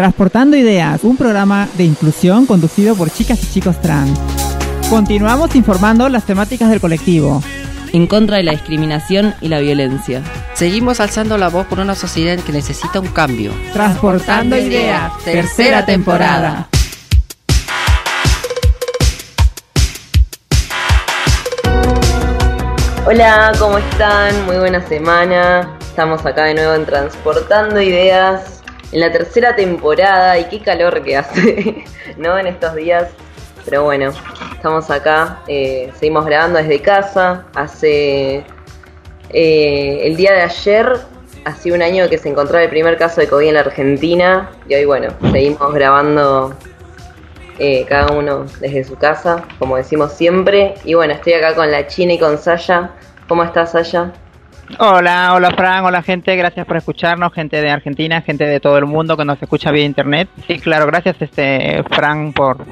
[0.00, 4.18] Transportando Ideas, un programa de inclusión conducido por chicas y chicos trans.
[4.88, 7.42] Continuamos informando las temáticas del colectivo.
[7.92, 10.22] En contra de la discriminación y la violencia.
[10.54, 13.52] Seguimos alzando la voz por una sociedad que necesita un cambio.
[13.74, 16.66] Transportando Ideas, tercera temporada.
[23.04, 24.46] Hola, ¿cómo están?
[24.46, 25.76] Muy buena semana.
[25.82, 28.59] Estamos acá de nuevo en Transportando Ideas
[28.92, 31.84] en la tercera temporada y qué calor que hace,
[32.16, 32.38] ¿no?
[32.38, 33.08] En estos días.
[33.64, 34.12] Pero bueno,
[34.54, 37.44] estamos acá, eh, seguimos grabando desde casa.
[37.54, 38.44] Hace
[39.30, 40.96] eh, el día de ayer,
[41.44, 44.74] hace un año que se encontraba el primer caso de COVID en la Argentina y
[44.74, 46.54] hoy bueno, seguimos grabando
[47.58, 50.74] eh, cada uno desde su casa, como decimos siempre.
[50.84, 52.92] Y bueno, estoy acá con la China y con Saya.
[53.28, 54.12] ¿Cómo estás, Saya?
[54.78, 58.86] Hola, hola Fran, hola gente, gracias por escucharnos, gente de Argentina, gente de todo el
[58.86, 60.28] mundo que nos escucha vía internet.
[60.46, 62.64] Sí, claro, gracias este Fran por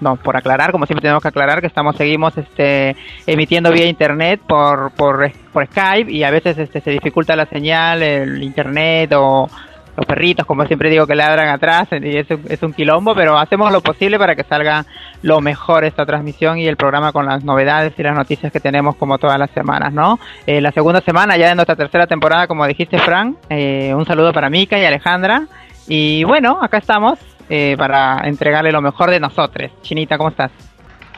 [0.00, 2.94] no, por aclarar, como siempre tenemos que aclarar que estamos seguimos este
[3.26, 8.02] emitiendo vía internet por por, por Skype y a veces este se dificulta la señal,
[8.02, 9.48] el internet o
[9.96, 13.72] los perritos, como siempre digo, que ladran atrás, y es, es un quilombo, pero hacemos
[13.72, 14.84] lo posible para que salga
[15.22, 18.96] lo mejor esta transmisión y el programa con las novedades y las noticias que tenemos
[18.96, 20.18] como todas las semanas, ¿no?
[20.46, 24.32] Eh, la segunda semana ya de nuestra tercera temporada, como dijiste, Frank, eh, un saludo
[24.32, 25.46] para Mika y Alejandra,
[25.88, 29.70] y bueno, acá estamos eh, para entregarle lo mejor de nosotros.
[29.82, 30.65] Chinita, ¿cómo estás?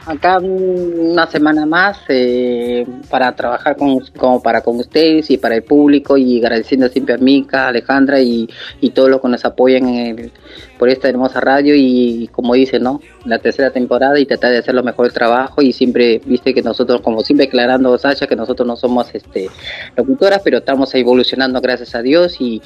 [0.09, 5.63] Acá una semana más eh, para trabajar con, como para con ustedes y para el
[5.63, 8.49] público y agradeciendo siempre a Mica, Alejandra y,
[8.81, 10.31] y todos los que nos apoyan en
[10.79, 13.01] por esta hermosa radio y, como dice, ¿no?
[13.25, 16.63] La tercera temporada y tratar de hacer lo mejor el trabajo y siempre, viste que
[16.63, 19.49] nosotros, como siempre aclarando, Sasha, que nosotros no somos este
[19.97, 22.61] locutoras, pero estamos evolucionando gracias a Dios y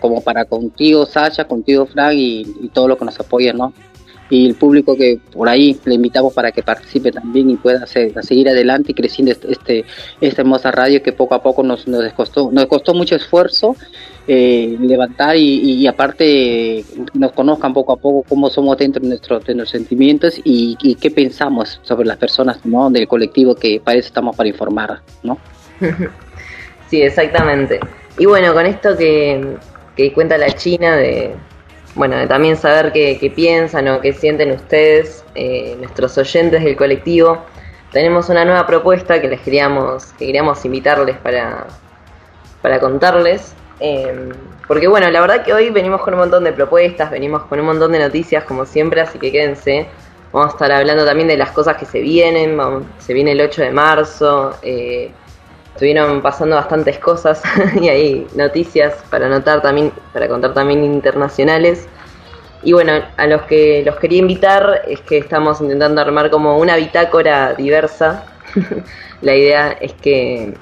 [0.00, 3.74] como para contigo, Sasha, contigo, Frank y, y todo lo que nos apoya, ¿no?
[4.30, 8.48] Y el público que por ahí le invitamos para que participe también y pueda seguir
[8.48, 9.84] adelante y creciendo este, este,
[10.20, 13.76] esta hermosa radio que poco a poco nos, nos costó nos costó mucho esfuerzo
[14.26, 16.84] eh, levantar y, aparte
[17.14, 21.10] nos conozcan poco a poco cómo somos dentro de, nuestro, de nuestros sentimientos y, qué
[21.10, 22.90] pensamos sobre las personas ¿no?
[22.90, 25.38] del colectivo que para eso estamos para informar ¿no?
[26.90, 27.80] sí exactamente
[28.18, 29.56] y bueno con esto que,
[29.96, 31.34] que cuenta la China de
[31.98, 37.44] bueno, también saber qué, piensan o qué sienten ustedes, eh, nuestros oyentes del colectivo.
[37.90, 41.66] Tenemos una nueva propuesta que les queríamos, que queríamos invitarles para,
[42.62, 43.52] para contarles.
[43.80, 44.30] Em,
[44.68, 47.66] porque bueno, la verdad que hoy venimos con un montón de propuestas, venimos con un
[47.66, 49.88] montón de noticias como siempre, así que quédense.
[50.32, 52.60] Vamos a estar hablando también de las cosas que se vienen,
[52.98, 55.10] se viene el 8 de marzo, eh,
[55.78, 57.40] estuvieron pasando bastantes cosas
[57.80, 61.86] y hay noticias para anotar también, para contar también internacionales.
[62.64, 66.74] Y bueno, a los que los quería invitar es que estamos intentando armar como una
[66.74, 68.26] bitácora diversa.
[69.22, 70.52] la idea es que,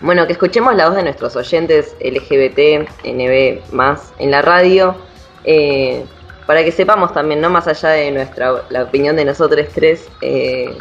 [0.00, 4.94] bueno, que escuchemos la voz de nuestros oyentes LGBT, NB más en la radio,
[5.42, 6.04] eh,
[6.46, 10.78] para que sepamos también, no más allá de nuestra la opinión de nosotros tres, eh,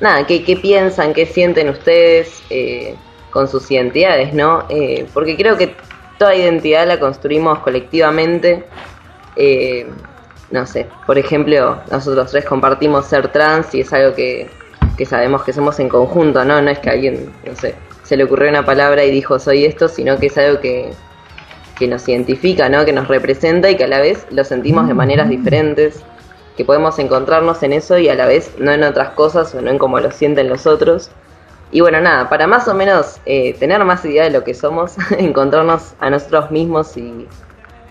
[0.00, 2.96] nada, qué, qué piensan, qué sienten ustedes eh,
[3.30, 4.64] con sus identidades, ¿no?
[4.68, 5.74] Eh, porque creo que
[6.18, 8.64] toda identidad la construimos colectivamente.
[9.36, 9.86] Eh,
[10.50, 14.50] no sé, por ejemplo, nosotros tres compartimos ser trans y es algo que,
[14.98, 16.60] que sabemos que somos en conjunto, ¿no?
[16.60, 19.88] No es que alguien, no sé, se le ocurrió una palabra y dijo soy esto,
[19.88, 20.90] sino que es algo que,
[21.78, 22.84] que nos identifica, ¿no?
[22.84, 26.04] Que nos representa y que a la vez lo sentimos de maneras diferentes
[26.56, 29.70] que podemos encontrarnos en eso y a la vez no en otras cosas o no
[29.70, 31.10] en cómo lo sienten los otros.
[31.70, 34.96] Y bueno, nada, para más o menos eh, tener más idea de lo que somos,
[35.18, 37.26] encontrarnos a nosotros mismos y,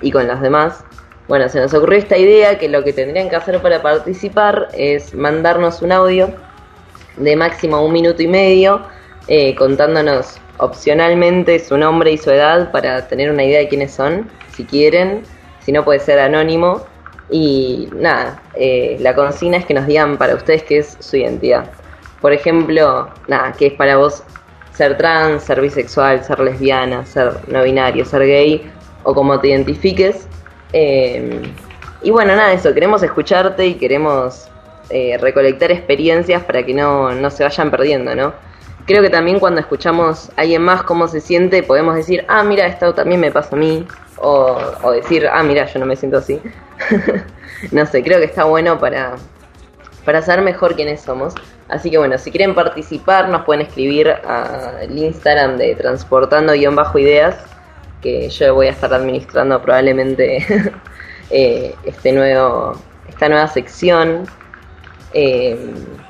[0.02, 0.84] y con los demás,
[1.28, 5.14] bueno, se nos ocurrió esta idea que lo que tendrían que hacer para participar es
[5.14, 6.30] mandarnos un audio
[7.18, 8.82] de máximo un minuto y medio
[9.28, 14.30] eh, contándonos opcionalmente su nombre y su edad para tener una idea de quiénes son,
[14.56, 15.24] si quieren,
[15.60, 16.86] si no puede ser anónimo
[17.32, 21.72] y nada, eh, la consigna es que nos digan para ustedes qué es su identidad.
[22.20, 24.24] Por ejemplo, nada, qué es para vos
[24.74, 28.70] ser trans, ser bisexual, ser lesbiana, ser no binario, ser gay
[29.04, 30.28] o como te identifiques.
[30.74, 31.42] Eh,
[32.04, 34.50] y bueno, nada, eso, queremos escucharte y queremos
[34.90, 38.34] eh, recolectar experiencias para que no, no se vayan perdiendo, ¿no?
[38.86, 42.66] Creo que también cuando escuchamos a alguien más cómo se siente, podemos decir, ah, mira,
[42.66, 43.86] esto también me pasa a mí,
[44.22, 46.40] o, decir, ah, mira, yo no me siento así.
[47.72, 49.16] no sé, creo que está bueno para,
[50.06, 51.34] para saber mejor quiénes somos.
[51.70, 57.38] Así que bueno, si quieren participar, nos pueden escribir al Instagram de transportando-ideas,
[58.02, 60.46] que yo voy a estar administrando probablemente
[61.30, 62.74] eh, este nuevo,
[63.08, 64.26] esta nueva sección.
[65.14, 65.58] Eh,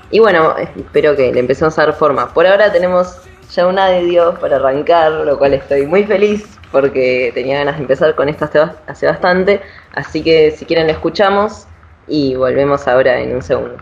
[0.09, 2.33] y bueno, espero que le empecemos a dar forma.
[2.33, 3.21] Por ahora tenemos
[3.53, 7.81] ya una de Dios para arrancar, lo cual estoy muy feliz porque tenía ganas de
[7.81, 8.49] empezar con esto
[8.87, 9.61] hace bastante.
[9.93, 11.67] Así que si quieren lo escuchamos
[12.07, 13.77] y volvemos ahora en un segundo.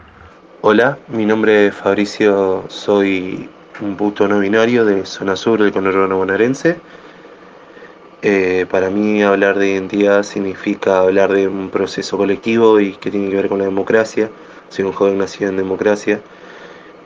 [0.61, 3.49] Hola, mi nombre es Fabricio, soy
[3.81, 6.77] un puto no binario de zona sur del conurbano bonaerense.
[8.21, 13.29] Eh, para mí hablar de identidad significa hablar de un proceso colectivo y que tiene
[13.29, 14.29] que ver con la democracia.
[14.69, 16.19] Soy un joven nacido en democracia.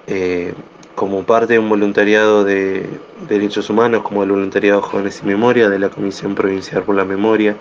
[0.08, 0.54] Eh,
[0.96, 2.88] como parte de un voluntariado de
[3.28, 7.58] derechos humanos, como el voluntariado Jóvenes sin Memoria de la Comisión Provincial por la Memoria,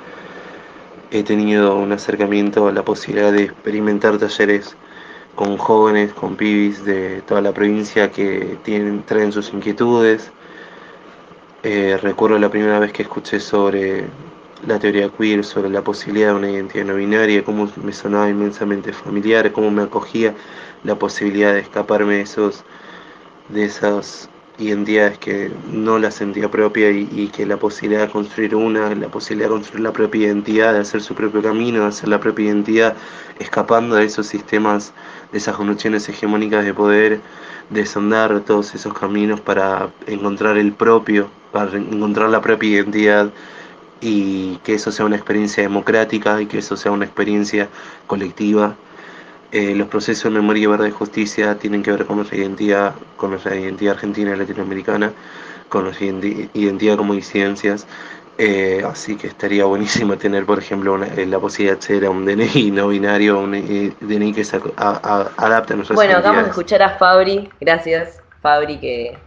[1.11, 4.77] he tenido un acercamiento a la posibilidad de experimentar talleres
[5.35, 10.31] con jóvenes, con pibis de toda la provincia que tienen, traen sus inquietudes.
[11.63, 14.05] Eh, recuerdo la primera vez que escuché sobre
[14.67, 18.93] la teoría queer, sobre la posibilidad de una identidad no binaria, cómo me sonaba inmensamente
[18.93, 20.35] familiar, cómo me acogía
[20.85, 22.65] la posibilidad de escaparme de esos
[23.53, 24.29] de esas
[24.59, 29.49] identidades que no la sentía propia y, que la posibilidad de construir una, la posibilidad
[29.49, 32.95] de construir la propia identidad, de hacer su propio camino, de hacer la propia identidad,
[33.39, 34.93] escapando de esos sistemas,
[35.33, 37.21] de esas condiciones hegemónicas de poder,
[37.71, 43.31] de sondar todos esos caminos para encontrar el propio, para encontrar la propia identidad
[44.01, 47.69] y que eso sea una experiencia democrática y que eso sea una experiencia
[48.07, 48.77] colectiva
[49.53, 53.31] eh, los procesos de memoria, verdad y justicia tienen que ver con nuestra identidad, con
[53.31, 55.13] nuestra identidad argentina y latinoamericana,
[55.69, 57.87] con nuestra identidad como disidencias.
[58.39, 62.71] Eh, así que estaría buenísimo tener, por ejemplo, eh, la posibilidad de ser un DNI
[62.71, 63.53] no binario, un
[64.01, 67.51] DNI que se adapte a nuestras Bueno, vamos a escuchar a Fabri.
[67.61, 69.19] Gracias, Fabri, que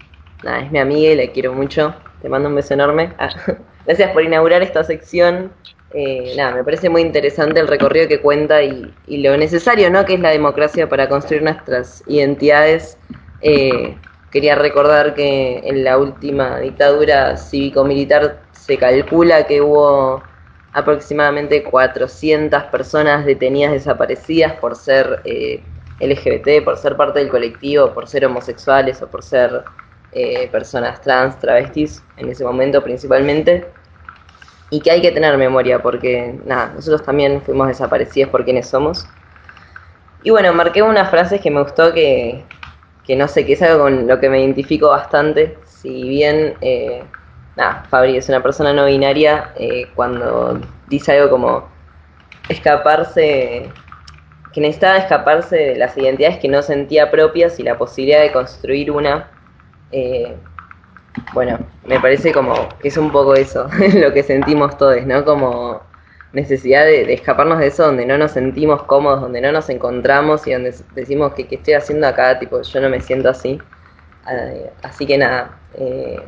[0.43, 1.93] nada, es mi amiga y la quiero mucho.
[2.25, 3.13] Te mando un beso enorme.
[3.19, 3.29] Ah,
[3.85, 5.51] gracias por inaugurar esta sección
[5.93, 10.05] eh, nada, me parece muy interesante el recorrido que cuenta y, lo necesario, ¿no?
[10.05, 12.97] Que es la democracia para construir nuestras identidades.
[13.41, 13.95] Eh,
[14.31, 20.23] quería recordar que en la última dictadura cívico-militar se calcula que hubo
[20.73, 25.61] aproximadamente 400 personas detenidas desaparecidas por ser eh,
[25.99, 29.63] LGBT, por ser parte del colectivo, por ser homosexuales o por ser
[30.51, 33.65] personas trans, travestis, en ese momento principalmente
[34.69, 39.07] y que hay que tener memoria porque, nada, nosotros también fuimos desaparecidos por quienes somos.
[40.23, 42.43] Y bueno, marqué unas frases que me gustó que,
[43.05, 45.57] que no sé, que es algo con lo que me identifico bastante.
[45.65, 47.03] Si bien, eh,
[47.55, 51.69] nada, Fabri es una persona no binaria, eh, cuando dice algo como
[52.49, 53.69] escaparse,
[54.51, 58.89] que necesitaba escaparse de las identidades que no sentía propias y la posibilidad de construir
[58.89, 59.29] una,
[59.95, 60.35] eh,
[61.33, 65.23] bueno, me parece como que es un poco eso, lo que sentimos todos, ¿no?
[65.23, 65.81] Como
[66.33, 70.53] necesidad de, escaparnos de eso, donde no nos sentimos cómodos, donde no nos encontramos y
[70.53, 73.59] donde decimos que, ¿qué estoy haciendo acá, tipo, yo no me siento así.
[74.29, 76.19] Eh, así que nada, eh,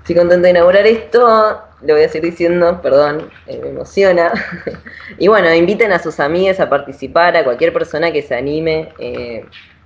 [0.00, 4.32] estoy contenta de inaugurar esto, lo voy a seguir diciendo, perdón, eh, me emociona.
[5.18, 8.92] y bueno, inviten a sus amigas a participar, a cualquier persona que se anime.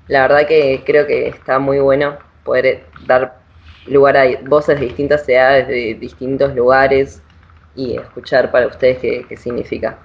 [0.08, 3.34] la verdad que creo que está muy bueno poder dar
[3.86, 7.22] lugar a voces de distintas edades, de distintos lugares
[7.76, 8.98] y escuchar para ustedes
[9.28, 9.98] qué, significa.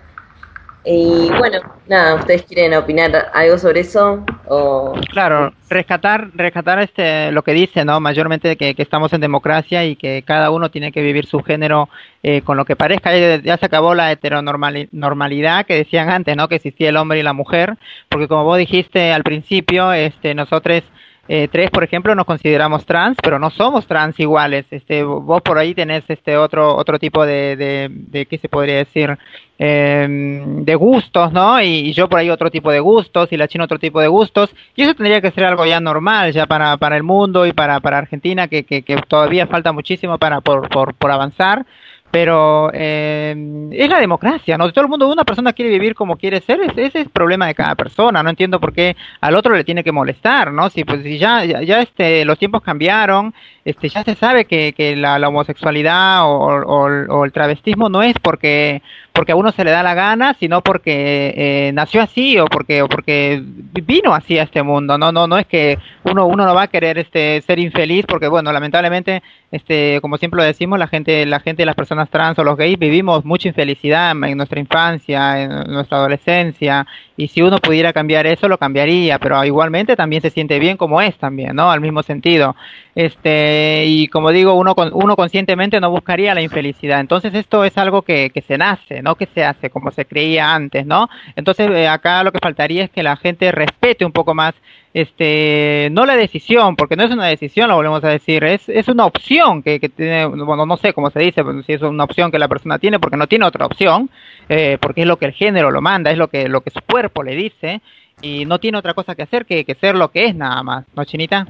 [0.85, 4.25] Y bueno, nada, ¿ustedes quieren opinar algo sobre eso?
[4.49, 4.93] O...
[5.09, 8.01] Claro, rescatar, rescatar este, lo que dice, ¿no?
[8.01, 11.87] Mayormente que, estamos en democracia y que cada uno tiene que vivir su género
[12.21, 13.15] eh, con lo que parezca.
[13.37, 16.49] Ya, se acabó la heteronormalidad que decían antes, ¿no?
[16.49, 17.77] Que existía el hombre y la mujer,
[18.09, 20.83] porque como vos dijiste al principio, este, nosotros
[21.29, 24.65] eh, tres, por ejemplo, nos consideramos trans, pero no somos trans iguales.
[24.71, 29.17] Este, vos por ahí tenés este otro otro tipo de, de, ¿qué se podría decir?
[29.57, 31.61] Em, de gustos, ¿no?
[31.61, 34.53] Y, yo por ahí otro tipo de gustos y la China otro tipo de gustos.
[34.75, 37.79] Y eso tendría que ser algo ya normal ya para, para el mundo y para,
[37.79, 41.65] para Argentina, que, que, que todavía falta muchísimo para por, por, por avanzar
[42.13, 43.35] pero eh,
[43.71, 44.71] es la democracia, ¿no?
[44.71, 47.55] Todo el mundo, una persona quiere vivir como quiere ser, ese es el problema de
[47.55, 50.69] cada persona, no entiendo por qué al otro le tiene que molestar, ¿no?
[50.69, 53.33] Si pues si ya, ya, este, los tiempos cambiaron,
[53.65, 59.31] este, ya se sabe que, que la, homosexualidad o, el travestismo no es porque, porque
[59.31, 62.89] a uno se le da la gana, sino porque eh, nació así o porque, o
[62.89, 66.63] porque vino así a este mundo, no, no, no es que uno, uno no va
[66.63, 71.27] a querer este, ser infeliz porque, bueno, lamentablemente este, como siempre lo decimos, la gente,
[71.27, 75.71] la gente, las personas trans o los gays vivimos mucha infelicidad en nuestra infancia, en
[75.71, 80.57] nuestra adolescencia, y si uno pudiera cambiar eso, lo cambiaría, pero igualmente también se siente
[80.57, 81.69] bien como es también, ¿no?
[81.69, 82.55] Al mismo sentido.
[82.95, 86.99] Este, y como digo, uno, uno conscientemente no buscaría la infelicidad.
[86.99, 90.51] Entonces esto es algo que, que se nace, no que se hace como se creía
[90.51, 91.09] antes, ¿no?
[91.35, 94.55] Entonces eh, acá lo que faltaría es que la gente respete un poco más
[94.93, 98.87] este no la decisión, porque no es una decisión, lo volvemos a decir, es, es
[98.87, 102.31] una opción que, que tiene, bueno, no sé cómo se dice, si es una opción
[102.31, 104.09] que la persona tiene, porque no tiene otra opción,
[104.49, 106.81] eh, porque es lo que el género lo manda, es lo que, lo que su
[106.81, 107.81] cuerpo le dice,
[108.21, 110.85] y no tiene otra cosa que hacer que, que ser lo que es nada más,
[110.95, 111.47] ¿no, Chinita?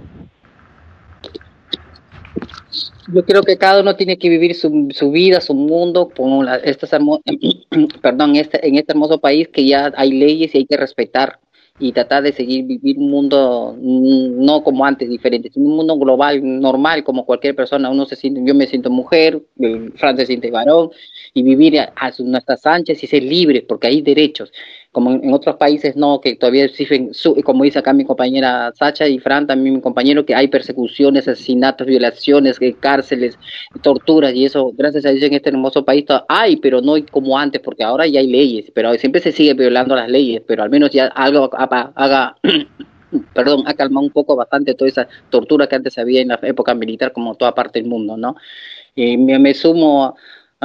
[3.13, 6.55] Yo creo que cada uno tiene que vivir su, su vida, su mundo, como la,
[6.55, 6.91] estas
[8.01, 11.39] perdón, este, en este hermoso país que ya hay leyes y hay que respetar
[11.79, 15.97] y tratar de seguir vivir un mundo mm, no como antes diferente, sino un mundo
[15.97, 17.89] global normal como cualquier persona.
[17.89, 19.41] Uno se siente, yo me siento mujer,
[19.95, 20.91] Fran se siente varón
[21.33, 24.51] y vivir a, a nuestras anchas y ser libres porque hay derechos
[24.93, 27.11] como en, otros países no, que todavía existen,
[27.43, 31.87] como dice acá mi compañera Sacha y Fran, también mi compañero, que hay persecuciones, asesinatos,
[31.87, 33.37] violaciones, eh, cárceles,
[33.81, 37.59] torturas, y eso, gracias a Dios, en este hermoso país hay, pero no como antes,
[37.59, 40.91] porque ahora ya hay leyes, pero siempre se sigue violando las leyes, pero al menos
[40.91, 42.37] ya algo haga...
[43.33, 46.73] perdón, ha calmado un poco bastante toda esa tortura que antes había en la época
[46.73, 48.35] militar como toda parte del mundo, ¿no?
[48.95, 50.15] Y me, me sumo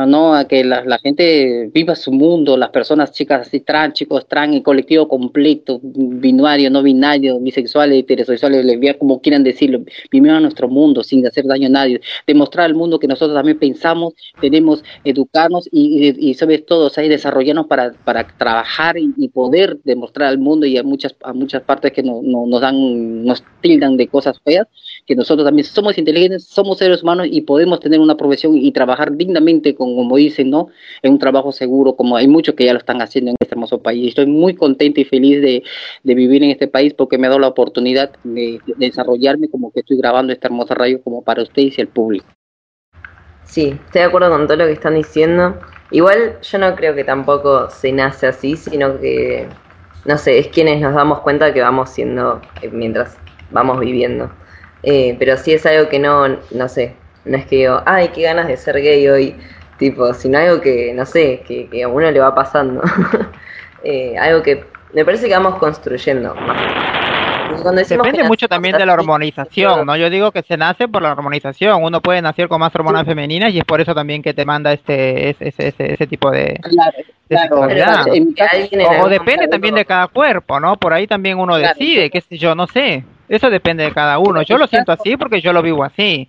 [0.07, 0.35] ¿no?
[0.35, 4.62] A que la, gente viva su mundo, las personas chicas así trans, chicos trans, el
[4.62, 11.02] colectivo completo, binario, no binario, bisexuales, heterosexuales, lesbianas, como quieran decirlo, vivir a nuestro mundo
[11.02, 16.31] sin hacer daño a nadie, demostrar al mundo que nosotros también pensamos, tenemos educarnos y,
[16.31, 21.14] y, sobre todo desarrollarnos para, para trabajar y, poder demostrar al mundo y a muchas,
[21.23, 24.67] a muchas partes que no, no, nos dan, nos tildan de cosas feas,
[25.09, 29.17] que nosotros también somos inteligentes, somos seres humanos y podemos tener una profesión y trabajar
[29.17, 30.69] dignamente con como dicen, ¿no?
[31.00, 33.83] Es un trabajo seguro, como hay muchos que ya lo están haciendo en este hermoso
[33.83, 34.09] país.
[34.09, 35.62] Estoy muy contento y feliz de,
[36.03, 39.97] vivir en este país porque me ha dado la oportunidad de, desarrollarme como que estoy
[39.97, 42.27] grabando esta hermosa radio como para ustedes y el público.
[43.45, 45.59] Sí, estoy de acuerdo con todo lo que están diciendo.
[45.91, 49.49] Igual yo no creo que tampoco se nace así, sino que,
[50.05, 53.17] no sé, es quienes nos damos cuenta que vamos siendo eh, mientras
[53.50, 54.31] vamos viviendo.
[54.83, 56.95] Eh, pero sí es algo que no, no sé,
[57.25, 59.35] no es que digo, ay, qué ganas de ser gay hoy,
[59.79, 62.83] Tipo, sino algo que, no sé, que, que a uno le va pasando.
[63.85, 66.35] eh, algo que me parece que vamos construyendo.
[67.89, 69.97] Depende mucho también de la hormonización, ¿no?
[69.97, 71.83] Yo digo que se nace por la hormonización.
[71.83, 74.73] Uno puede nacer con más hormonas femeninas y es por eso también que te manda
[74.73, 76.59] este ese, ese, ese tipo de,
[77.29, 80.77] claro, o, depende también de cada cuerpo, ¿no?
[80.77, 83.05] Por ahí también uno decide, qué sé yo, no sé.
[83.29, 84.43] Eso depende de cada uno.
[84.43, 86.29] Yo lo siento así porque yo lo vivo así.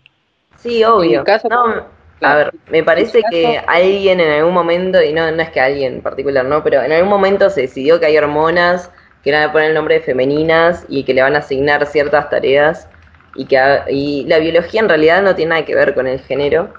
[0.57, 1.23] Sí, obvio.
[1.49, 1.85] No,
[2.21, 5.95] a ver, me parece que alguien en algún momento, y no, no es que alguien
[5.95, 6.63] en particular, ¿no?
[6.63, 8.91] Pero en algún momento se decidió que hay hormonas
[9.23, 11.85] que le van a poner el nombre de femeninas y que le van a asignar
[11.85, 12.87] ciertas tareas
[13.35, 16.73] y que y la biología en realidad no tiene nada que ver con el género,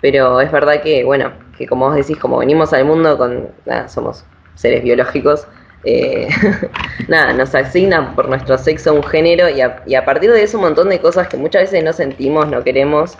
[0.00, 3.88] pero es verdad que, bueno, que como vos decís, como venimos al mundo con, nada,
[3.88, 4.24] somos
[4.54, 5.46] seres biológicos,
[5.84, 6.28] eh,
[7.08, 10.58] nada, nos asignan por nuestro sexo un género y a, y a partir de eso
[10.58, 13.16] un montón de cosas que muchas veces no sentimos, no queremos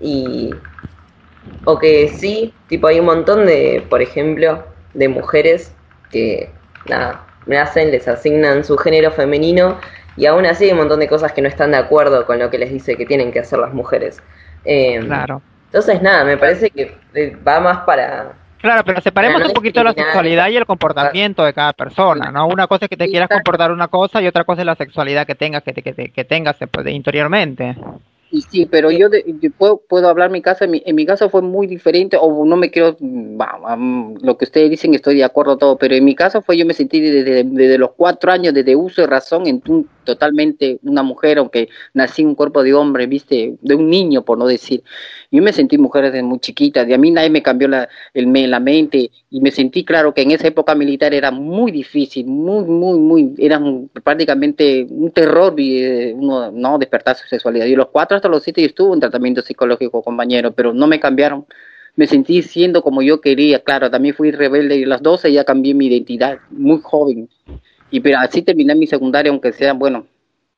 [0.00, 0.50] y,
[1.64, 5.72] o que sí, tipo hay un montón de, por ejemplo, de mujeres
[6.10, 6.50] que,
[6.88, 9.78] nada, nacen, les asignan su género femenino
[10.16, 12.50] y aún así hay un montón de cosas que no están de acuerdo con lo
[12.50, 14.20] que les dice que tienen que hacer las mujeres.
[14.64, 15.40] Em, claro.
[15.66, 18.32] Entonces, nada, me parece que eh, va más para...
[18.60, 22.48] Claro, pero separemos un poquito la sexualidad y el comportamiento de cada persona, ¿no?
[22.48, 25.26] Una cosa es que te quieras comportar una cosa y otra cosa es la sexualidad
[25.26, 27.76] que tengas, que, que, que tengas interiormente.
[28.30, 29.08] Y sí, pero yo,
[29.56, 32.56] puedo, puedo hablar mi casa, en mi, en mi caso fue muy diferente, o no
[32.56, 36.58] me quiero, lo que ustedes dicen estoy de acuerdo todo, pero en mi caso fue
[36.58, 40.78] yo me sentí desde, desde los cuatro años, desde uso de razón, en un, totalmente
[40.82, 44.46] una mujer, aunque nací en un cuerpo de hombre, viste, de un niño, por no
[44.46, 44.82] decir.
[45.30, 48.32] Yo me sentí mujer desde muy chiquita, de a mí nadie me cambió la, el,
[48.50, 52.64] la mente, y me sentí claro que en esa época militar era muy difícil, muy,
[52.64, 53.60] muy, muy, era
[54.02, 57.66] prácticamente un terror eh, uno, no despertar su sexualidad.
[57.66, 60.98] Y los cuatro hasta los siete yo estuve en tratamiento psicológico, compañero, pero no me
[60.98, 61.46] cambiaron.
[61.96, 65.44] Me sentí siendo como yo quería, claro, también fui rebelde y a las 12 ya
[65.44, 67.28] cambié mi identidad, muy joven.
[67.90, 70.06] Y pero así terminé mi secundaria, aunque sea, bueno,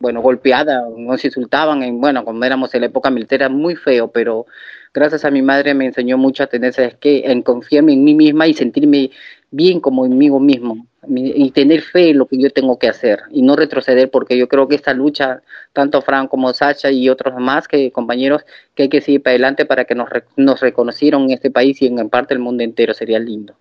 [0.00, 4.09] bueno, golpeada, nos insultaban, en, bueno, cuando éramos en la época militar era muy feo,
[4.09, 4.47] pero
[4.95, 7.23] gracias a mi madre me enseñó mucho a tener, ¿sabes qué?
[7.26, 9.11] En confiarme en mí misma y sentirme
[9.50, 13.57] bien conmigo mismo y tener fe en lo que yo tengo que hacer y no
[13.57, 15.42] retroceder porque yo creo que esta lucha,
[15.73, 19.66] tanto Fran como Sacha y otros más que compañeros, que hay que seguir para adelante
[19.66, 23.19] para que nos, nos reconocieron en este país y en, parte del mundo entero, sería
[23.19, 23.54] lindo.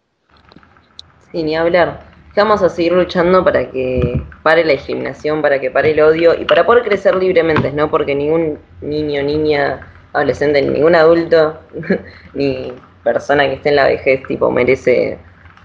[1.32, 2.09] Sí, ni hablar.
[2.36, 6.46] Vamos a seguir luchando para que pare la discriminación, para que pare el odio y
[6.46, 7.90] para poder crecer libremente, ¿no?
[7.90, 11.60] Porque ningún niño, niña, adolescente, ningún adulto,
[12.34, 12.72] ni
[13.04, 15.18] persona que esté en la vejez, tipo, merece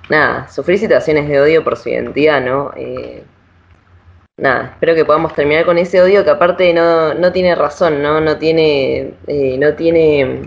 [0.09, 2.73] nada, sufrir situaciones de odio por su identidad, ¿no?
[2.77, 3.23] Eh,
[4.37, 8.21] nada, espero que podamos terminar con ese odio que aparte no, no tiene razón, ¿no?
[8.21, 10.43] No tiene, eh, no tiene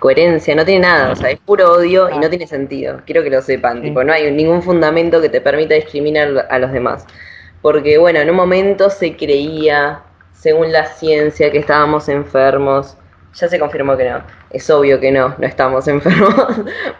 [0.00, 3.00] coherencia, no tiene nada, o sea, es puro odio y no tiene sentido.
[3.06, 6.72] Quiero que lo sepan, tipo, no hay ningún fundamento que te permita discriminar a los
[6.72, 7.06] demás.
[7.62, 10.02] Porque, bueno, en un momento se creía,
[10.32, 12.96] según la ciencia, que estábamos enfermos,
[13.34, 14.22] ya se confirmó que no.
[14.50, 16.34] Es obvio que no, no estamos enfermos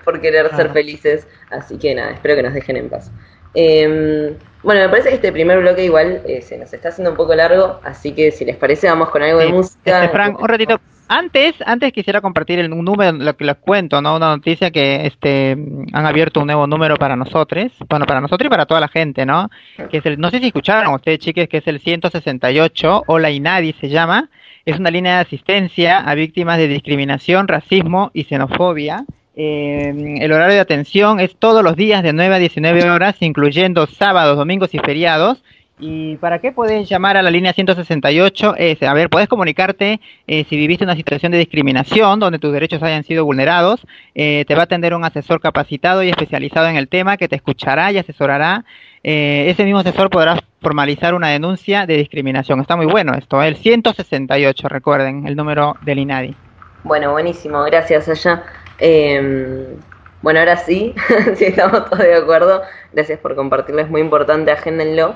[0.05, 1.27] por querer ser felices.
[1.51, 3.11] Así que nada, espero que nos dejen en paz.
[3.55, 7.17] Em, bueno, me parece que este primer bloque igual eh, se nos está haciendo un
[7.17, 10.05] poco largo, así que si les parece vamos con algo de música.
[10.05, 10.81] Este, Frank, un ratito.
[11.13, 14.15] Antes, antes quisiera compartir el, un número, lo que les cuento, ¿no?
[14.15, 15.57] Una noticia que este
[15.93, 19.27] han abierto un nuevo número para nosotros, bueno, para nosotros y para toda la gente,
[19.27, 19.51] ¿no?
[19.91, 23.41] Que es el, no sé si escucharon ustedes, chiques, que es el 168, Hola y
[23.41, 24.31] Nadie se llama
[24.65, 29.05] es una línea de asistencia a víctimas de discriminación, racismo y xenofobia.
[29.43, 33.87] Eh, el horario de atención es todos los días de 9 a 19 horas, incluyendo
[33.87, 35.43] sábados, domingos y feriados.
[35.79, 38.55] ¿Y para qué puedes llamar a la línea 168?
[38.59, 42.83] Es, a ver, puedes comunicarte eh, si viviste una situación de discriminación donde tus derechos
[42.83, 43.81] hayan sido vulnerados.
[44.15, 47.37] Eh, te va a atender un asesor capacitado y especializado en el tema que te
[47.37, 48.67] escuchará y asesorará.
[49.03, 52.61] Eh, ese mismo asesor podrá formalizar una denuncia de discriminación.
[52.61, 56.37] Está muy bueno esto, el 168, recuerden, el número del INADI.
[56.85, 58.43] Bueno, buenísimo, gracias allá.
[58.81, 59.77] Em,
[60.23, 60.95] bueno, ahora sí,
[61.37, 65.15] si estamos todos de acuerdo, gracias por compartirlo, es muy importante, agéndenlo.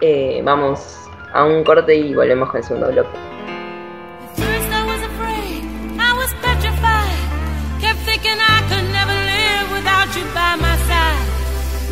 [0.00, 0.98] Eh, vamos
[1.32, 3.18] a un corte y volvemos con el segundo bloque.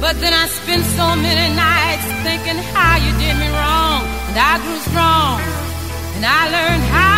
[0.01, 4.07] But then I spent so many nights thinking how you did me wrong.
[4.31, 5.43] And I grew strong.
[6.17, 7.18] And I learned how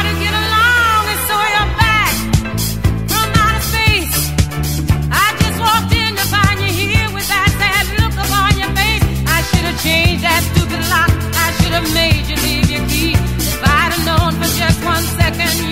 [15.00, 15.69] one second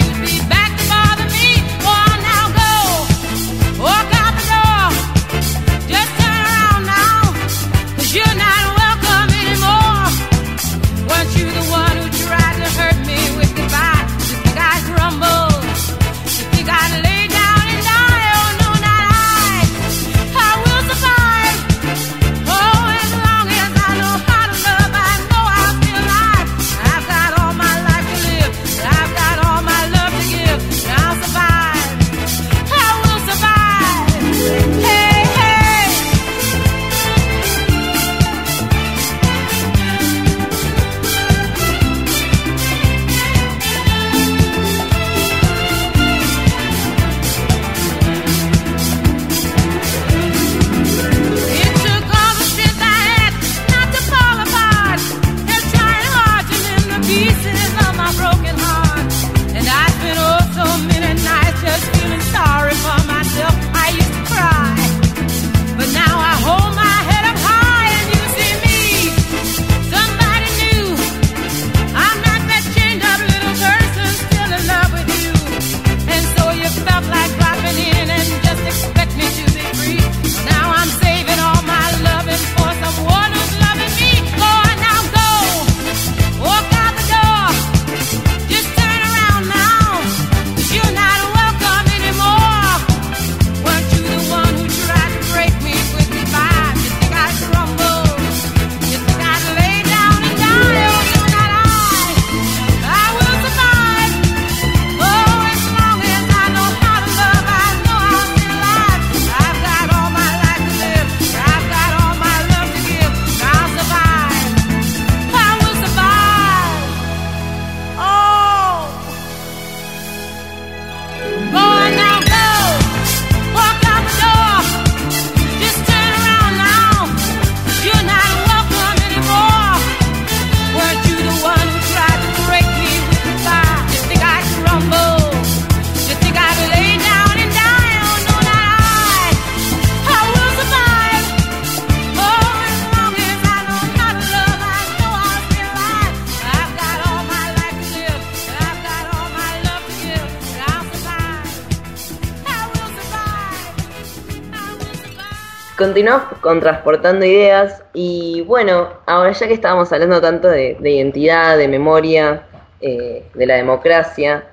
[155.99, 157.83] continuamos con transportando ideas.
[157.93, 162.47] Y bueno, ahora ya que estábamos hablando tanto de, identidad, de memoria,
[162.81, 164.45] eh, de la democracia,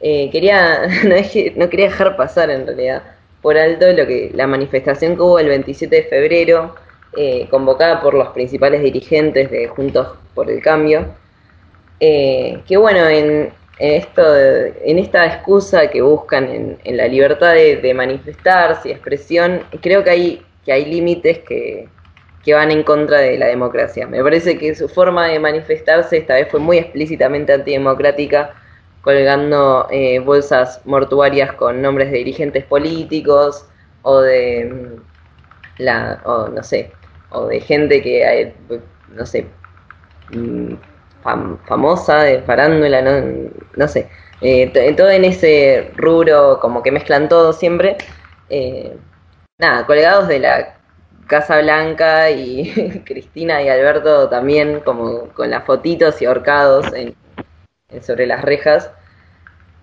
[0.00, 0.82] eh, quería
[1.56, 3.02] no, quería dejar pasar en realidad
[3.40, 6.74] por alto lo que la manifestación que hubo el 27 de febrero,
[7.16, 11.06] eh, convocada por los principales dirigentes de Juntos por el Cambio,
[11.98, 18.88] que bueno, en, esto, en esta excusa que buscan en, la libertad de, de, manifestarse
[18.88, 21.88] y expresión, creo que hay, que hay límites que,
[22.44, 24.06] que van en contra de la democracia.
[24.06, 28.54] Me parece que su forma de manifestarse esta vez fue muy explícitamente antidemocrática,
[29.02, 33.66] colgando eh, bolsas mortuarias con nombres de dirigentes políticos
[34.02, 36.92] o de mm, la, o no sé,
[37.30, 38.54] o de gente que, hay,
[39.14, 39.46] no sé,
[40.32, 40.74] mm,
[41.66, 44.08] famosa, de farándula, no, no sé,
[44.40, 47.96] eh, todo en ese rubro, como que mezclan todo siempre.
[48.50, 48.96] Eh,
[49.62, 50.74] nada, colgados de la
[51.28, 56.86] Casa Blanca y Cristina y Alberto también, como con las fotitos y ahorcados
[58.02, 58.90] sobre las rejas.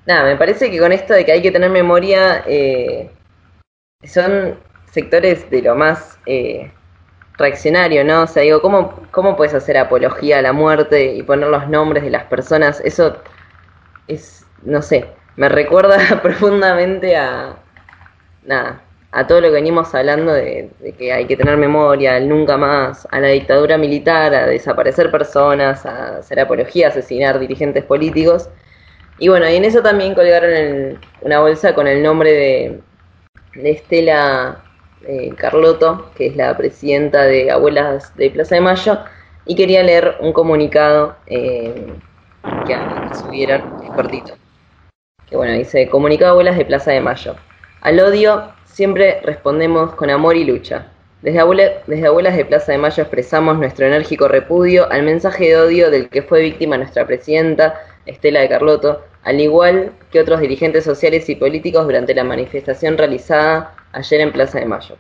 [0.06, 3.10] Nada, me parece que con esto de que hay que tener memoria, eh,
[4.04, 4.60] son
[4.92, 6.72] sectores de lo más eh,
[7.38, 8.24] reaccionario, ¿no?
[8.24, 12.04] O sea, digo, ¿cómo, ¿cómo puedes hacer apología a la muerte y poner los nombres
[12.04, 12.82] de las personas?
[12.84, 13.18] Eso
[14.08, 15.06] es, no sé,
[15.38, 17.56] me recuerda profundamente a,
[18.44, 18.82] nada,
[19.12, 23.08] a todo lo que venimos hablando de, que hay que tener memoria, al nunca más,
[23.12, 28.50] a la dictadura militar, a desaparecer personas, a hacer apología, a asesinar dirigentes políticos.
[29.18, 32.82] Y bueno, y en eso también colgaron una bolsa con el nombre de,
[33.70, 34.64] Estela
[35.06, 39.00] eh, Carlotto, que es la presidenta de Abuelas de Plaza de Mayo,
[39.46, 41.94] y quería leer un comunicado eh,
[42.68, 44.34] que, que subieron, es cortito.
[45.28, 47.36] Que bueno, dice, comunicado Abuelas de Plaza de Mayo.
[47.82, 50.88] Al odio Siempre respondemos con amor y lucha.
[51.22, 56.08] Desde, Abuelas de Plaza de Mayo expresamos nuestro enérgico repudio al mensaje de odio del
[56.08, 61.36] que fue víctima nuestra presidenta, Estela de Carlotto, al igual que otros dirigentes sociales y
[61.36, 64.96] políticos durante la manifestación realizada ayer en Plaza de Mayo.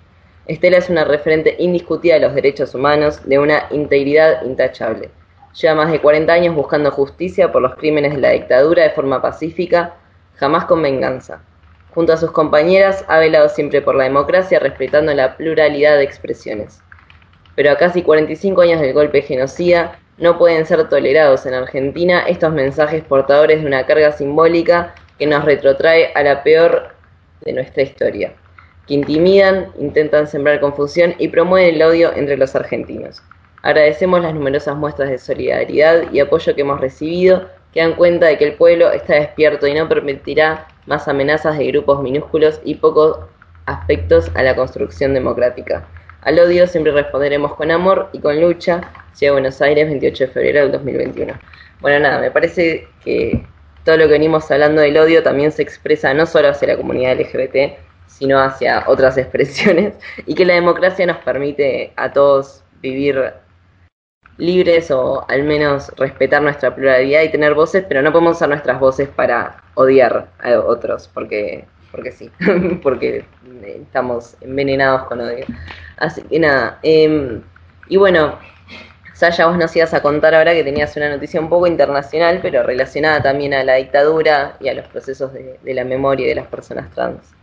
[0.45, 5.09] Estela es una referente indiscutida de los derechos humanos, de una integridad intachable.
[5.53, 9.21] Lleva más de 40 años buscando justicia por los crímenes de la dictadura de forma
[9.21, 9.95] pacífica,
[10.35, 11.43] jamás con venganza.
[11.99, 16.79] Junto a sus compañeras ha velado siempre por la democracia, respetando la pluralidad de expresiones.
[17.55, 22.53] Pero a casi 45 años del golpe genocida, no pueden ser tolerados en Argentina estos
[22.53, 26.95] mensajes portadores de una carga simbólica que nos retrotrae a la peor
[27.41, 28.31] de nuestra historia,
[28.87, 33.21] que intimidan, intentan sembrar confusión y promueven el odio entre los argentinos.
[33.61, 38.37] Agradecemos las numerosas muestras de solidaridad y apoyo que hemos recibido, que dan cuenta de
[38.37, 43.19] que el pueblo está despierto y no permitirá más amenazas de grupos minúsculos y pocos
[43.65, 45.87] aspectos a la construcción democrática.
[46.21, 48.81] Al odio siempre responderemos con amor y con lucha.
[49.19, 51.33] Llega Buenos Aires, 28 de febrero del 2021.
[51.79, 53.45] Bueno, nada, me parece que
[53.85, 57.17] todo lo que venimos hablando del odio también se expresa no solo hacia la comunidad
[57.17, 57.77] LGBT,
[58.07, 59.93] sino hacia otras expresiones,
[60.25, 63.33] y que la democracia nos permite a todos vivir
[64.39, 68.79] libres o al menos respetar nuestra pluralidad y tener voces, pero no podemos usar nuestras
[68.79, 72.31] voces para odiar a otros, porque, porque sí,
[72.83, 73.25] porque
[73.63, 75.45] estamos envenenados con odio.
[75.97, 77.41] Así que nada, em,
[77.89, 78.39] y bueno,
[79.13, 82.63] Saya, vos nos ibas a contar ahora que tenías una noticia un poco internacional, pero
[82.63, 86.89] relacionada también a la dictadura y a los procesos de, la memoria de las personas
[86.91, 87.35] trans.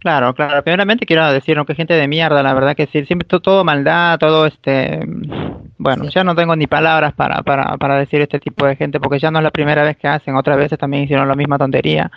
[0.00, 0.60] Claro, claro.
[0.64, 4.46] Primeramente quiero decir, que gente de mierda, la verdad que sí, siempre todo, maldad, todo
[4.46, 5.00] este...
[5.78, 9.20] Bueno, ya no tengo ni palabras para, para, para decir este tipo de gente, porque
[9.20, 12.10] ya no es la primera vez que hacen, otras veces también hicieron la misma tontería.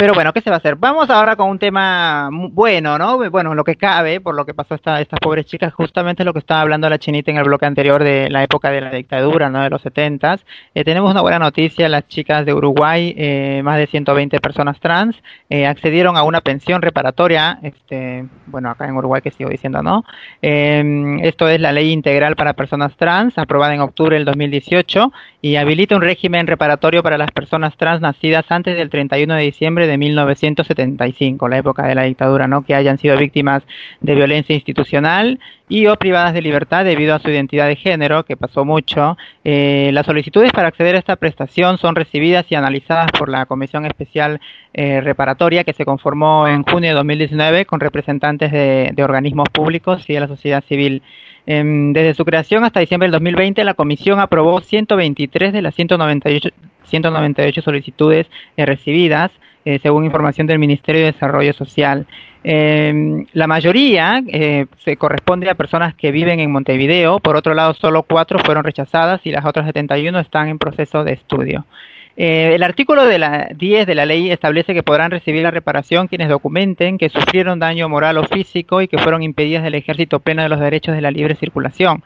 [0.00, 0.76] Pero bueno, ¿qué se va a hacer?
[0.76, 3.18] Vamos ahora con un tema bueno, ¿no?
[3.32, 6.38] Bueno, lo que cabe, por lo que pasó a estas pobres chicas, justamente lo que
[6.38, 9.60] estaba hablando la chinita en el bloque anterior de la época de la dictadura, ¿no?
[9.60, 10.46] De los setentas.
[10.72, 15.16] Eh, tenemos una buena noticia, las chicas de Uruguay, eh, más de 120 personas trans,
[15.50, 20.04] eh, accedieron a una pensión reparatoria, este, bueno, acá en Uruguay que sigo diciendo, ¿no?
[20.40, 25.10] Em, esto es la ley integral para personas trans, aprobada en octubre del 2018,
[25.42, 29.87] y habilita un régimen reparatorio para las personas trans nacidas antes del 31 de diciembre
[29.88, 32.62] de 1975, la época de la dictadura, ¿no?
[32.62, 33.62] que hayan sido víctimas
[34.00, 38.36] de violencia institucional y o privadas de libertad debido a su identidad de género, que
[38.36, 39.16] pasó mucho.
[39.44, 43.84] Eh, las solicitudes para acceder a esta prestación son recibidas y analizadas por la Comisión
[43.84, 44.40] Especial
[44.72, 50.14] eh, Reparatoria que se conformó en junio de 2019 con representantes de, organismos públicos y
[50.14, 51.02] de la sociedad civil.
[51.46, 56.50] Em, desde su creación hasta diciembre del 2020, la Comisión aprobó 123 de las 198,
[56.84, 59.30] 198 solicitudes eh, recibidas
[59.64, 62.06] eh, según información del Ministerio de Desarrollo Social.
[62.44, 67.74] Eh, la mayoría eh, se corresponde a personas que viven en Montevideo, por otro lado
[67.74, 71.66] solo cuatro fueron rechazadas y las otras 71 están en proceso de estudio.
[72.16, 76.28] El artículo de la 10 de la ley establece que podrán recibir la reparación quienes
[76.28, 80.48] documenten que sufrieron daño moral o físico y que fueron impedidas del ejército pleno de
[80.48, 82.02] los derechos de la libre circulación,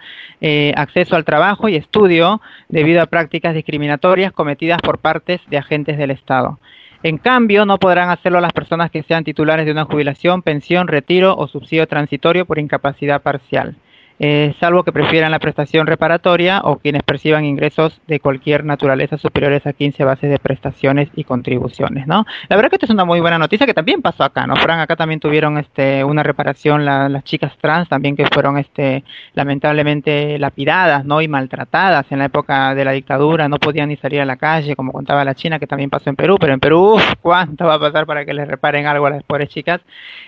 [0.77, 6.11] acceso al trabajo y estudio debido a prácticas discriminatorias cometidas por partes de agentes del
[6.11, 6.59] Estado.
[7.05, 11.37] En cambio, no podrán hacerlo las personas que sean titulares de una jubilación, pensión, retiro
[11.37, 13.77] o subsidio transitorio por incapacidad parcial
[14.25, 19.67] eh, salvo que prefieran la prestación reparatoria o quienes perciban ingresos de cualquier naturaleza superiores
[19.67, 22.25] a 15 bases de prestaciones y contribuciones, ¿no?
[22.49, 24.55] La verdad que esto es una muy buena noticia que también pasó acá, ¿no?
[24.55, 29.03] Fran, acá también tuvieron este una reparación las chicas trans también que fueron este
[29.35, 31.21] lamentablemente lapidadas, ¿no?
[31.21, 34.77] y maltratadas en la época de la dictadura, no podían ni salir a la calle,
[34.77, 37.81] como contaba la China que también pasó en Perú, pero en Perú cuánto va a
[37.81, 39.81] pasar para que les reparen algo a las pobres chicas.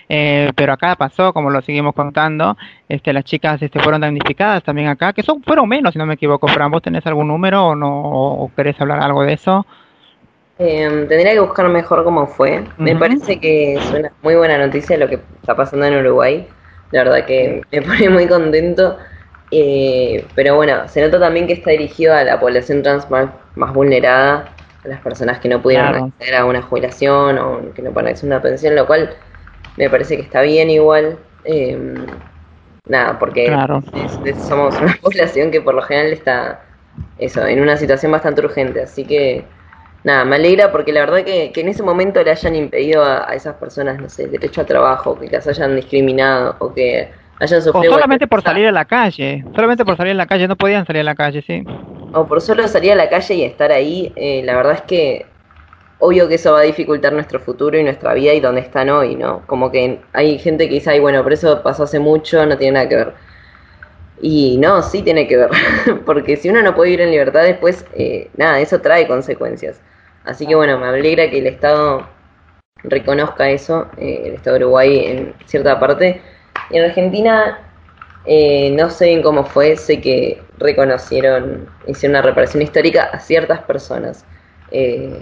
[0.09, 2.57] Eh, pero acá pasó, como lo seguimos contando,
[2.89, 6.15] este las chicas este fueron damnificadas también acá, que son fueron menos, si no me
[6.15, 6.47] equivoco.
[6.47, 9.63] Fran, ¿vos tenés algún número o no o querés hablar algo de eso?
[10.57, 12.63] Eh, tendría que buscar mejor cómo fue.
[12.77, 16.47] Me parece que es una muy buena noticia lo que está pasando en Uruguay.
[16.91, 18.97] La verdad que me pone muy contento.
[19.51, 23.29] Eh, pero bueno, se nota también que está dirigido a la población trans más,
[23.73, 24.49] vulnerada,
[24.83, 28.33] a las personas que no pudieron acceder a una jubilación o que no pueden acceder
[28.33, 29.13] a una pensión, lo cual
[29.77, 31.19] me parece que está bien igual.
[31.43, 31.77] Eh,
[32.87, 33.51] nada, porque
[34.37, 36.61] somos una población que por lo general está
[37.17, 39.43] eso, en una situación bastante urgente, así que
[40.03, 43.33] nada, me alegra porque la verdad que, que en ese momento le hayan impedido a,
[43.33, 47.61] esas personas, no sé, el derecho a trabajo, que las hayan discriminado o que hayan
[47.61, 47.91] sufrido...
[47.91, 50.85] O solamente por salir a la calle, solamente por salir a la calle, no podían
[50.85, 51.63] salir a la calle, sí.
[52.13, 55.25] O por solo salir a la calle y estar ahí, eh, la verdad es que
[55.99, 59.15] obvio que eso va a dificultar nuestro futuro y nuestra vida y donde están hoy,
[59.15, 59.41] ¿no?
[59.47, 62.73] Como que hay gente que dice, ay, bueno, pero eso pasó hace mucho, no tiene
[62.73, 63.13] nada que ver.
[64.21, 65.49] Y no, sí tiene que ver,
[66.05, 69.81] porque si uno no puede vivir en libertad después, eh, nada, eso trae consecuencias.
[70.25, 72.07] Así que bueno, me alegra que el Estado
[72.83, 76.21] reconozca eso, eh, el Estado de Uruguay en cierta parte.
[76.71, 77.59] En Argentina,
[78.25, 83.61] eh, no sé bien cómo fue, sé que reconocieron, hicieron una reparación histórica a ciertas
[83.61, 84.25] personas.
[84.71, 85.21] Eh,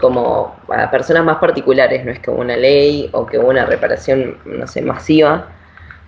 [0.00, 4.66] como a personas más particulares, no es que una ley o que una reparación, no
[4.66, 5.48] sé, masiva,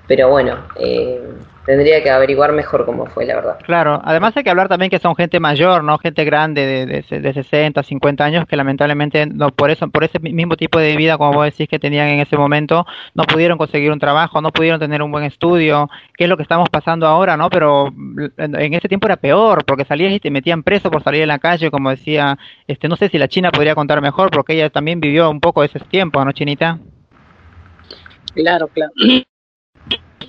[0.07, 1.21] pero bueno, eh,
[1.67, 3.59] tendría que averiguar mejor cómo fue, la verdad.
[3.65, 5.99] Claro, además hay que hablar también que son gente mayor, ¿no?
[5.99, 10.21] Gente grande de, de, de 60, 50 años que lamentablemente no por eso por ese
[10.21, 13.91] mismo tipo de vida como vos decís que tenían en ese momento, no pudieron conseguir
[13.91, 17.37] un trabajo, no pudieron tener un buen estudio, que es lo que estamos pasando ahora,
[17.37, 17.51] ¿no?
[17.51, 17.93] Pero
[18.39, 21.41] en ese tiempo era peor, porque salías y te metían preso por salir en la
[21.41, 22.39] calle, como decía,
[22.69, 25.65] este no sé si la China podría contar mejor porque ella también vivió un poco
[25.65, 26.79] ese tiempo, ¿no, Chinita?
[28.35, 28.93] Claro, claro.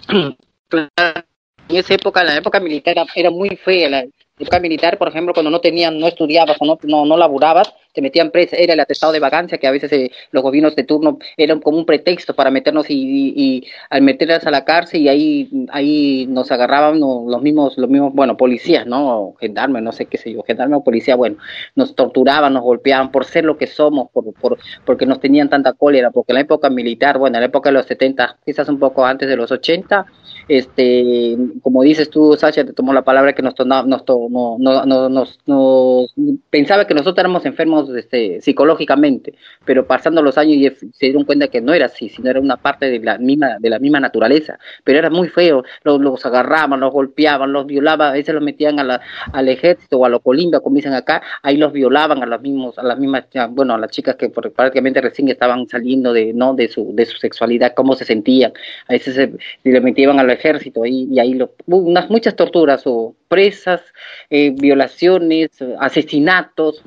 [0.10, 3.90] En esa época, la época militar era, muy fea.
[3.90, 4.06] La
[4.40, 8.02] época militar, por ejemplo, cuando no tenían, no estudiabas o no, no, no laburabas, te
[8.04, 11.18] metían presa, era el atestado de vacancia que a veces eh, los gobiernos de turno
[11.36, 16.28] eran como un pretexto para meternos y, al meterlas a la cárcel y ahí ahí
[16.28, 20.44] nos agarraban los mismos los mismos bueno policías no gendarmes no sé qué sé yo
[20.44, 21.38] gendarme o policía bueno
[21.76, 25.74] nos torturaban nos golpeaban por ser lo que somos por, por porque nos tenían tanta
[25.74, 28.78] cólera porque en la época militar bueno en la época de los 70 quizás un
[28.78, 30.06] poco antes de los 80
[30.48, 36.16] este como dices tú Sacha te tomó la palabra que nos nos, nos, nos
[36.52, 39.34] pensaba que nosotros éramos enfermos este, psicológicamente,
[39.66, 42.90] pero pasando los años se dieron cuenta que no era así, sino era una parte
[42.90, 46.92] de la misma, de la misma naturaleza, pero era muy feo, los, los agarraban, los
[46.92, 49.02] golpeaban, los violaban, a veces los metían a la,
[49.34, 52.78] al ejército o a los colimbia, como dicen acá, ahí los violaban a las mismos,
[52.78, 56.68] a las mismas, bueno, a las chicas que prácticamente recién estaban saliendo de, no, de
[56.68, 58.54] su, de su sexualidad, cómo se sentían,
[58.88, 59.32] a veces se,
[59.64, 63.82] le metían al ejército y, y ahí lo, unas muchas torturas o presas,
[64.30, 66.84] eh, violaciones, asesinatos,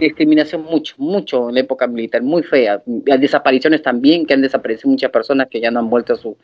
[0.00, 2.82] discriminación mucho, mucho en la época militar, muy fea.
[2.86, 6.36] Desapariciones también, que han desaparecido muchas personas que ya no han vuelto a su,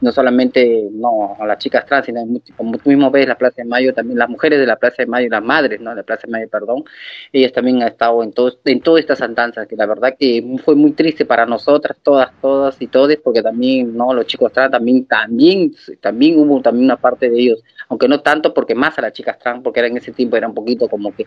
[0.00, 2.24] no solamente no a las chicas trans, sino
[2.56, 5.06] como tú mismo ves la Plaza de Mayo, también las mujeres de la Plaza de
[5.06, 5.94] Mayo, las madres ¿no?
[5.94, 6.84] la Plaza de Mayo, perdón,
[7.32, 10.74] ellas también han estado en, todo, en todas estas andanzas, que la verdad que fue
[10.74, 15.06] muy triste para nosotras, todas, todas y todos, porque también no los chicos trans también,
[15.06, 19.12] también, también hubo también una parte de ellos, aunque no tanto porque más a las
[19.12, 21.26] chicas trans, porque era en ese tiempo era un poquito como que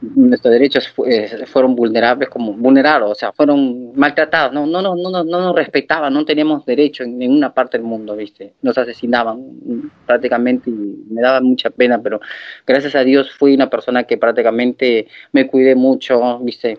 [0.00, 5.10] nuestros derechos eh, fueron vulnerables, como vulnerados, o sea, fueron maltratados, no, no, no, no,
[5.10, 8.05] no, no nos respetaban, no teníamos derecho en ninguna parte del mundo.
[8.14, 8.54] ¿Viste?
[8.62, 12.20] Nos asesinaban prácticamente y me daba mucha pena, pero
[12.66, 16.78] gracias a Dios fui una persona que prácticamente me cuidé mucho, ¿viste?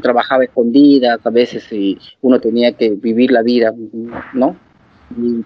[0.00, 3.74] trabajaba escondidas, a veces y uno tenía que vivir la vida,
[4.32, 4.56] ¿no?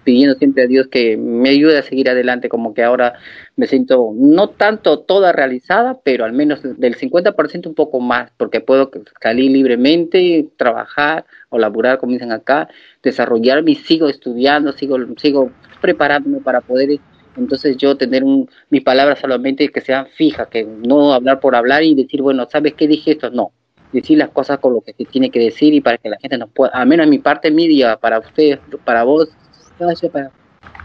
[0.03, 3.13] Pidiendo siempre a Dios que me ayude a seguir adelante, como que ahora
[3.55, 8.61] me siento no tanto toda realizada, pero al menos del 50% un poco más, porque
[8.61, 12.67] puedo salir libremente, trabajar o laburar, como dicen acá,
[13.03, 15.51] desarrollarme y sigo estudiando, sigo, sigo
[15.81, 16.99] preparándome para poder
[17.37, 21.83] entonces yo tener un, mis palabras solamente que sean fijas, que no hablar por hablar
[21.83, 23.29] y decir, bueno, ¿sabes qué dije esto?
[23.29, 23.51] No,
[23.91, 26.37] decir las cosas con lo que se tiene que decir y para que la gente
[26.37, 29.29] nos pueda, al menos en mi parte media, para ustedes, para vos,
[30.11, 30.31] para,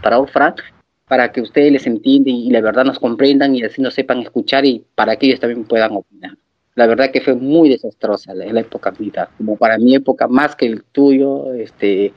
[0.01, 0.61] para vos, Frank,
[1.07, 4.65] para que ustedes les entiendan y la verdad nos comprendan y así nos sepan escuchar
[4.65, 6.37] y para que ellos también puedan opinar.
[6.75, 10.55] La verdad que fue muy desastrosa la, la época militar, como para mi época más
[10.55, 12.13] que el tuyo, este,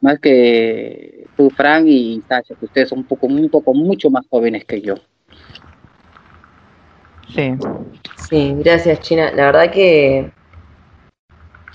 [0.00, 4.24] más que tú, Frank y Tasha, que ustedes son un poco, un poco mucho más
[4.30, 4.94] jóvenes que yo.
[7.34, 7.54] Sí.
[8.28, 9.32] Sí, gracias China.
[9.34, 10.30] La verdad que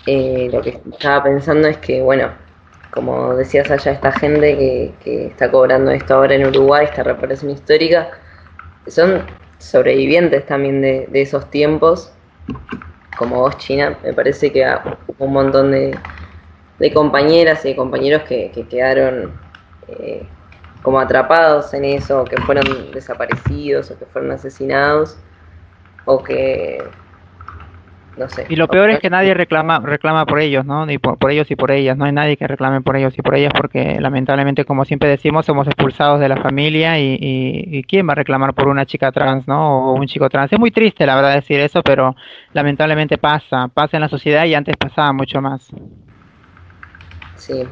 [0.06, 2.32] eh, lo que estaba pensando es que, bueno,
[2.93, 7.51] como decías allá, esta gente que, que está cobrando esto ahora en Uruguay, esta reparación
[7.51, 8.12] histórica,
[8.88, 9.25] son
[9.58, 12.12] sobrevivientes también de, esos tiempos,
[13.17, 13.97] como vos, China.
[14.03, 14.65] Me parece que
[15.17, 15.97] un montón de,
[16.79, 19.34] de compañeras y de compañeros que, que quedaron
[19.88, 20.27] eh,
[20.84, 25.17] como atrapados en eso, que fueron desaparecidos o que fueron asesinados
[26.06, 26.84] o que
[28.15, 28.45] no sé.
[28.47, 30.86] Y lo peor es que nadie reclama reclama por ellos, ¿no?
[30.86, 31.97] Ni por, por, ellos y por ellas.
[31.97, 35.45] No hay nadie que reclame por ellos y por ellas porque lamentablemente, como siempre decimos,
[35.45, 39.12] somos expulsados de la familia y, y, y, ¿quién va a reclamar por una chica
[39.12, 39.91] trans, ¿no?
[39.91, 40.54] O un chico trans.
[40.54, 42.15] Es muy triste, la verdad, decir eso, pero
[42.54, 45.71] lamentablemente pasa, pasa en la sociedad y antes pasaba mucho más.
[47.36, 47.67] Sí,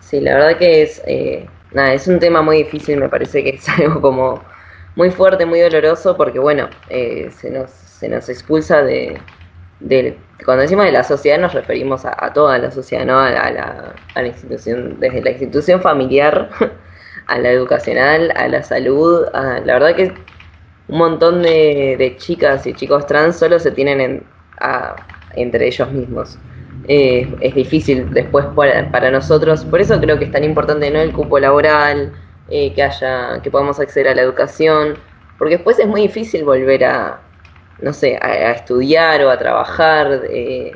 [0.00, 3.50] sí, la verdad que es, eh, nada, es un tema muy difícil, me parece que
[3.50, 4.42] es algo como
[4.96, 9.18] muy fuerte, muy doloroso, porque bueno, eh, se, nos, se nos expulsa de,
[9.80, 13.18] de, cuando decimos de la sociedad nos referimos a, toda la sociedad, ¿no?
[13.18, 16.50] A, la, a, la, institución, desde la institución familiar,
[17.26, 20.14] a la educacional, a la salud, la verdad que
[20.88, 24.24] un montón de, de chicas y chicos trans solo se tienen en,
[25.34, 26.38] entre ellos mismos
[26.88, 29.64] eh, es difícil después para, para, nosotros.
[29.64, 32.12] Por eso creo que es tan importante no el cupo laboral,
[32.48, 34.94] eh, que haya, que podamos acceder a la educación,
[35.38, 37.20] porque después es muy difícil volver a,
[37.80, 40.72] no sé, a, a estudiar o a trabajar eh,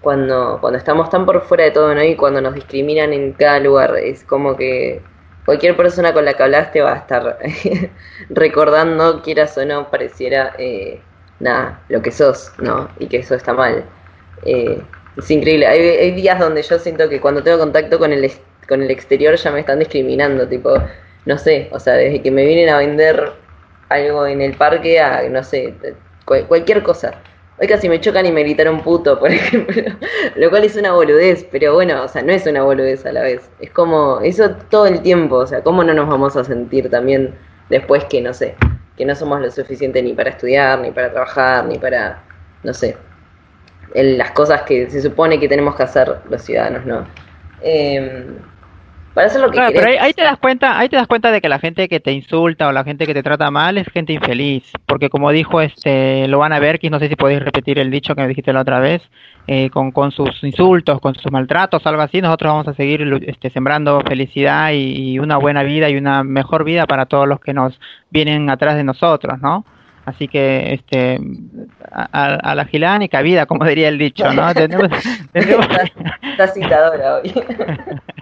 [0.00, 2.02] cuando, cuando estamos tan por fuera de todo, ¿no?
[2.02, 5.02] Y cuando nos discriminan en cada lugar, es como que
[5.44, 7.38] cualquier persona con la que hablaste va a estar
[8.30, 11.00] recordando, quieras o no, pareciera eh,
[11.40, 12.88] nada, lo que sos, ¿no?
[12.98, 13.84] Y que eso está mal.
[14.44, 14.80] Eh,
[15.16, 15.66] es increíble.
[15.66, 18.30] Hay, hay, días donde yo siento que cuando tengo contacto con el,
[18.68, 20.70] con el exterior ya me están discriminando, tipo,
[21.24, 23.32] no sé, o sea, desde que me vienen a vender
[23.88, 25.74] algo en el parque a, no sé,
[26.26, 27.12] cualquier cosa.
[27.58, 29.82] Hoy casi me chocan y me gritaron puto, por ejemplo,
[30.36, 33.22] lo cual es una boludez, pero bueno, o sea, no es una boludez a la
[33.22, 33.48] vez.
[33.60, 37.34] Es como, eso todo el tiempo, o sea, ¿cómo no nos vamos a sentir también
[37.70, 38.54] después que, no sé,
[38.96, 42.22] que no somos lo suficiente ni para estudiar, ni para trabajar, ni para,
[42.62, 42.96] no sé,
[43.94, 47.06] las cosas que se supone que tenemos que hacer los ciudadanos, ¿no?
[47.62, 48.26] Eh,
[49.16, 51.30] para hacer lo que claro, pero ahí, ahí, te das cuenta, ahí te das cuenta
[51.30, 53.88] de que la gente que te insulta o la gente que te trata mal es
[53.88, 57.40] gente infeliz, porque como dijo este lo van a ver, que no sé si podéis
[57.40, 59.00] repetir el dicho que me dijiste la otra vez,
[59.46, 63.48] eh, con, con sus insultos, con sus maltratos, algo así, nosotros vamos a seguir este,
[63.48, 67.54] sembrando felicidad y, y una buena vida y una mejor vida para todos los que
[67.54, 69.64] nos vienen atrás de nosotros, ¿no?
[70.04, 71.18] Así que este
[71.90, 74.52] a, a la gilánica vida, como diría el dicho, ¿no?
[74.54, 74.90] tenemos,
[75.32, 75.66] tenemos...
[76.20, 77.32] Está citadora hoy.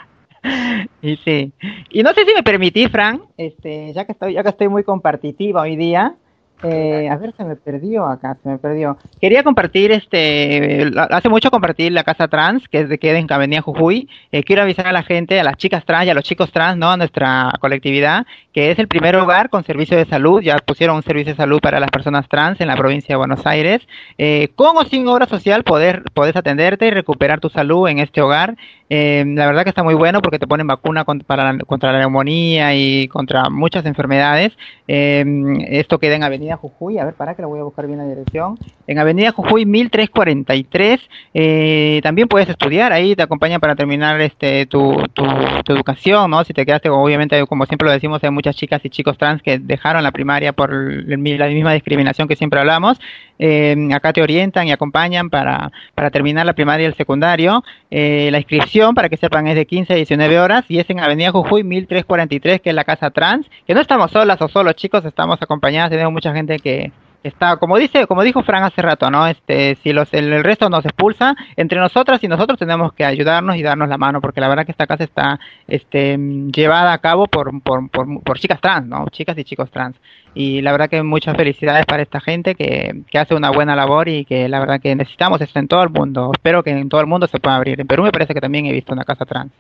[1.02, 1.52] y sí.
[1.90, 4.84] Y no sé si me permitís, Fran, este, ya que estoy, ya que estoy muy
[4.84, 6.16] compartitiva hoy día,
[6.64, 8.96] eh, a ver, se me perdió acá, se me perdió.
[9.20, 13.60] Quería compartir, este, hace mucho compartir la casa trans, que es de que en Avenida
[13.60, 14.08] Jujuy.
[14.32, 16.78] Eh, quiero avisar a la gente, a las chicas trans y a los chicos trans,
[16.78, 16.90] ¿no?
[16.90, 20.40] A nuestra colectividad, que es el primer hogar con servicio de salud.
[20.40, 23.46] Ya pusieron un servicio de salud para las personas trans en la provincia de Buenos
[23.46, 23.82] Aires.
[24.16, 28.22] Eh, con o sin obra social, poder, podés atenderte y recuperar tu salud en este
[28.22, 28.56] hogar.
[28.90, 31.92] Eh, la verdad que está muy bueno porque te ponen vacuna contra, para la, contra
[31.92, 34.52] la neumonía y contra muchas enfermedades.
[34.88, 35.24] Eh,
[35.68, 38.06] esto queda en Avenida Jujuy, a ver, para que lo voy a buscar bien la
[38.06, 38.58] dirección.
[38.86, 41.00] En Avenida Jujuy 1343.
[41.34, 45.24] Eh, también puedes estudiar ahí, te acompañan para terminar este tu, tu,
[45.64, 46.44] tu, educación, ¿no?
[46.44, 49.58] Si te quedaste, obviamente, como siempre lo decimos, hay muchas chicas y chicos trans que
[49.58, 52.98] dejaron la primaria por la misma discriminación que siempre hablamos.
[53.38, 57.64] Eh, acá te orientan y acompañan para, para terminar la primaria y el secundario.
[57.90, 61.00] Eh, la inscripción, para que sepan, es de 15 a 19 horas y es en
[61.00, 63.46] Avenida Jujuy 1343, que es la casa trans.
[63.66, 66.92] Que no estamos solas o solos, chicos, estamos acompañadas, tenemos mucha gente que,
[67.24, 69.26] está, como dice, como dijo Fran hace rato, ¿no?
[69.26, 73.62] Este, si los, el, resto nos expulsa, entre nosotras y nosotros tenemos que ayudarnos y
[73.62, 76.16] darnos la mano, porque la verdad que esta casa está, este,
[76.52, 79.06] llevada a cabo por, por, por, chicas trans, ¿no?
[79.10, 79.96] Chicas y chicos trans.
[80.34, 84.08] Y la verdad que muchas felicidades para esta gente que, que hace una buena labor
[84.08, 86.30] y que la verdad que necesitamos esto en todo el mundo.
[86.32, 87.80] Espero que en todo el mundo se pueda abrir.
[87.80, 89.52] En Perú me parece que también he visto una casa trans.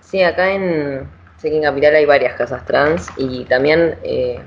[0.00, 1.06] Sí, acá en,
[1.36, 4.40] sé Capital hay varias casas trans y también eh,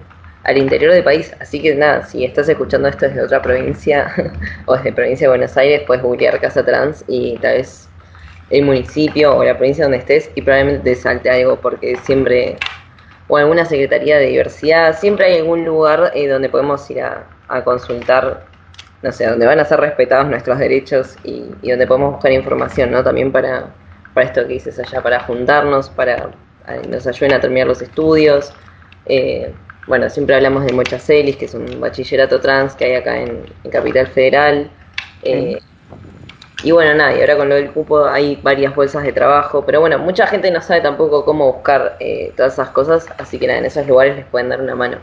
[0.43, 1.33] al interior del país.
[1.39, 4.13] Así que nada, si estás escuchando esto desde otra provincia
[4.65, 7.89] o desde provincia de Buenos Aires, puedes googlear Casa Trans y tal vez
[8.49, 12.57] el municipio o la provincia donde estés y probablemente te salte algo porque siempre,
[13.27, 17.25] o alguna secretaría de diversidad, siempre hay algún lugar eh, donde podemos ir a,
[17.65, 18.45] consultar,
[19.01, 23.03] no sé, donde van a ser respetados nuestros derechos y, donde podemos buscar información, ¿no?
[23.03, 23.65] También para,
[24.13, 26.29] para esto que dices allá, para juntarnos, para
[26.87, 28.53] nos ayuden a terminar los estudios.
[29.05, 29.53] Eh,
[29.87, 34.07] bueno, siempre hablamos de Mochacelis, que es un bachillerato trans que hay acá en, Capital
[34.07, 34.69] Federal.
[35.23, 35.59] Eh,
[36.63, 39.79] y bueno, nada, y ahora con lo del cupo hay varias bolsas de trabajo, pero
[39.79, 43.59] bueno, mucha gente no sabe tampoco cómo buscar eh, todas esas cosas, así que nada,
[43.59, 44.97] en esos lugares les pueden dar una mano.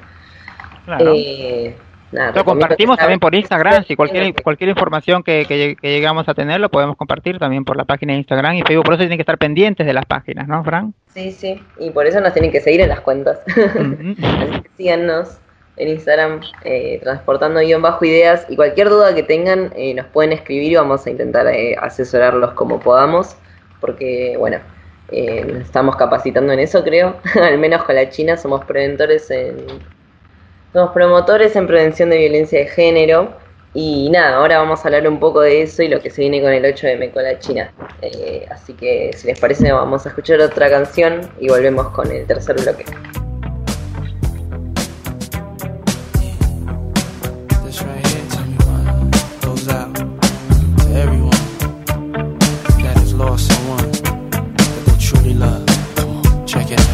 [1.00, 1.76] Eh,
[2.12, 6.70] lo compartimos también por Instagram, si cualquier cualquier información que, que, llegamos a tener lo
[6.70, 9.38] podemos compartir también por la página de Instagram y Facebook, por eso tienen que estar
[9.38, 10.94] pendientes de las páginas, ¿no, Fran?
[11.14, 13.40] Sí, sí, y por eso nos tienen que seguir en las cuentas.
[14.76, 15.38] síganos
[15.78, 18.46] en Instagram, eh, transportando guion bajo ideas.
[18.48, 22.52] Y cualquier duda que tengan eh, nos pueden escribir y vamos a intentar eh, asesorarlos
[22.52, 23.36] como podamos,
[23.80, 24.58] porque bueno,
[25.10, 29.56] nos estamos capacitando en eso creo, al menos con la China somos preventores en
[30.72, 33.32] somos promotores en prevención de violencia de género
[33.74, 36.40] y nada, ahora vamos a hablar un poco de eso y lo que se viene
[36.40, 37.72] con el 8M con la China.
[38.02, 42.26] Eh, así que si les parece vamos a escuchar otra canción y volvemos con el
[42.26, 42.84] tercer bloque.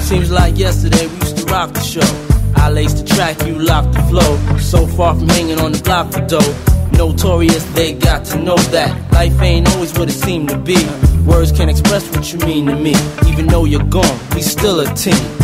[0.04, 2.23] Seems like yesterday we used to rock the show.
[2.64, 4.56] I lace the track, you lock the flow.
[4.56, 6.54] So far from hanging on the block for dough.
[6.92, 10.78] Notorious, they got to know that life ain't always what it seemed to be.
[11.26, 12.94] Words can't express what you mean to me.
[13.26, 15.43] Even though you're gone, we still a team.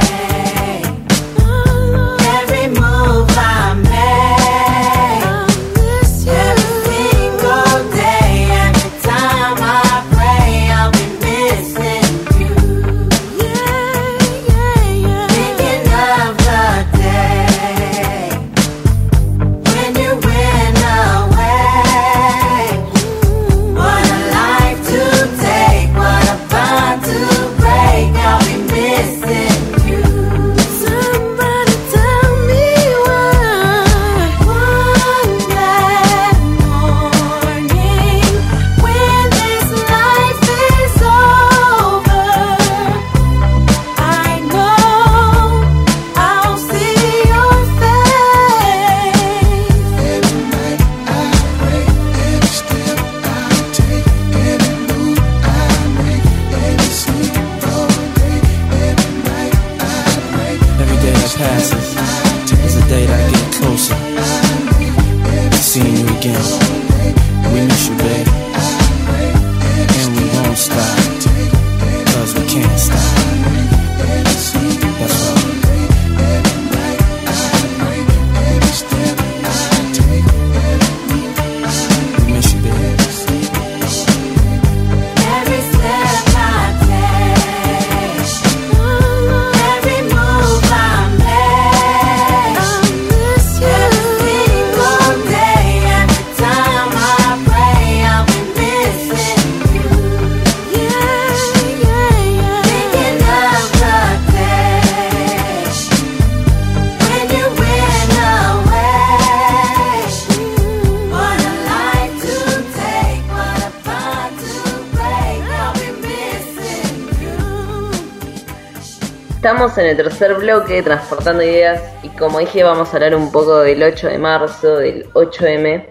[119.51, 123.59] Estamos en el tercer bloque, transportando ideas, y como dije, vamos a hablar un poco
[123.59, 125.87] del 8 de marzo, del 8M,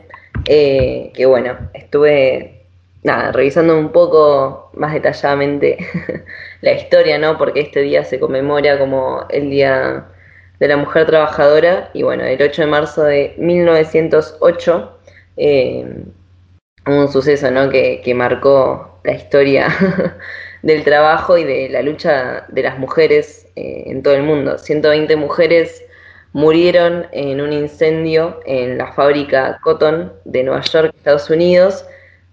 [0.47, 2.65] eh, que bueno, estuve
[3.03, 5.77] nada, revisando un poco más detalladamente
[6.63, 7.37] la historia, ¿no?
[7.37, 10.07] Porque este día se conmemora como el Día
[10.59, 14.99] de la Mujer Trabajadora, y bueno, el 8 de marzo de 1908,
[15.37, 16.03] eh,
[16.87, 17.69] un suceso, ¿no?
[17.69, 19.69] Que, que marcó la historia
[20.63, 24.59] del trabajo y de la lucha de las mujeres eh, en todo el mundo.
[24.59, 25.85] 120 mujeres
[26.33, 31.85] murieron en un incendio en la fábrica Cotton de Nueva York, Estados Unidos,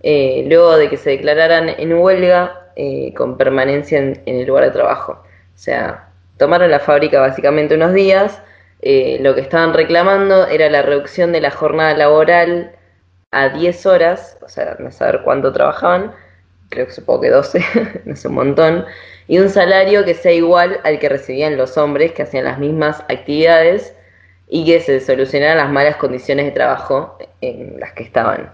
[0.01, 4.71] eh, luego de que se declararan en huelga eh, con permanencia en, el lugar de
[4.71, 5.13] trabajo.
[5.13, 8.39] O sea, tomaron la fábrica básicamente unos días,
[8.81, 12.73] eh, lo que estaban reclamando era la reducción de la jornada laboral
[13.31, 16.13] a 10 horas, o sea, no saber cuánto trabajaban,
[16.69, 17.61] creo que supongo que 12,
[18.05, 18.85] no sé, un montón,
[19.27, 23.01] y un salario que sea igual al que recibían los hombres que hacían las mismas
[23.09, 23.93] actividades
[24.47, 28.51] y que se solucionaran las malas condiciones de trabajo en las que estaban.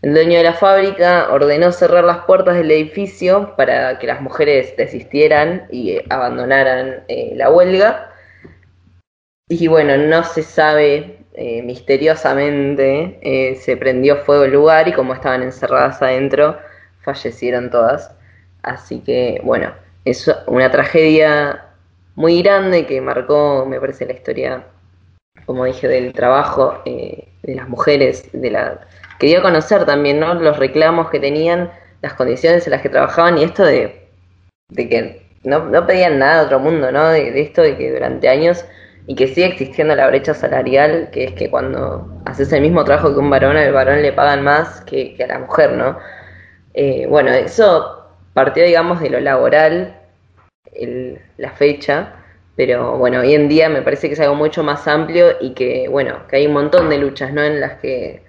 [0.00, 4.76] El dueño de la fábrica ordenó cerrar las puertas del edificio para que las mujeres
[4.76, 8.12] desistieran y abandonaran eh, la huelga.
[9.48, 15.14] Y bueno, no se sabe, eh, misteriosamente eh, se prendió fuego el lugar y como
[15.14, 16.58] estaban encerradas adentro,
[17.08, 18.14] fallecieron todas.
[18.62, 19.72] Así que bueno,
[20.04, 21.64] es una tragedia
[22.16, 24.64] muy grande que marcó, me parece, la historia,
[25.46, 28.80] como dije, del trabajo eh, de las mujeres, de la
[29.18, 30.34] que a conocer también, ¿no?
[30.34, 31.70] Los reclamos que tenían,
[32.02, 34.08] las condiciones en las que trabajaban y esto de,
[34.68, 37.08] de que no, no pedían nada de otro mundo, ¿no?
[37.08, 38.64] De, esto de que durante años
[39.06, 43.12] y que sigue existiendo la brecha salarial, que es que cuando haces el mismo trabajo
[43.12, 45.98] que un varón, al varón le pagan más que a la mujer, ¿no?
[46.80, 48.04] Eh, bueno, eso
[48.34, 49.96] partió, digamos, de lo laboral,
[50.74, 52.14] el- la fecha,
[52.56, 55.88] pero bueno, hoy en día me parece que es algo mucho más amplio y que,
[55.88, 57.42] bueno, que hay un montón de luchas, ¿no?
[57.44, 58.22] En las que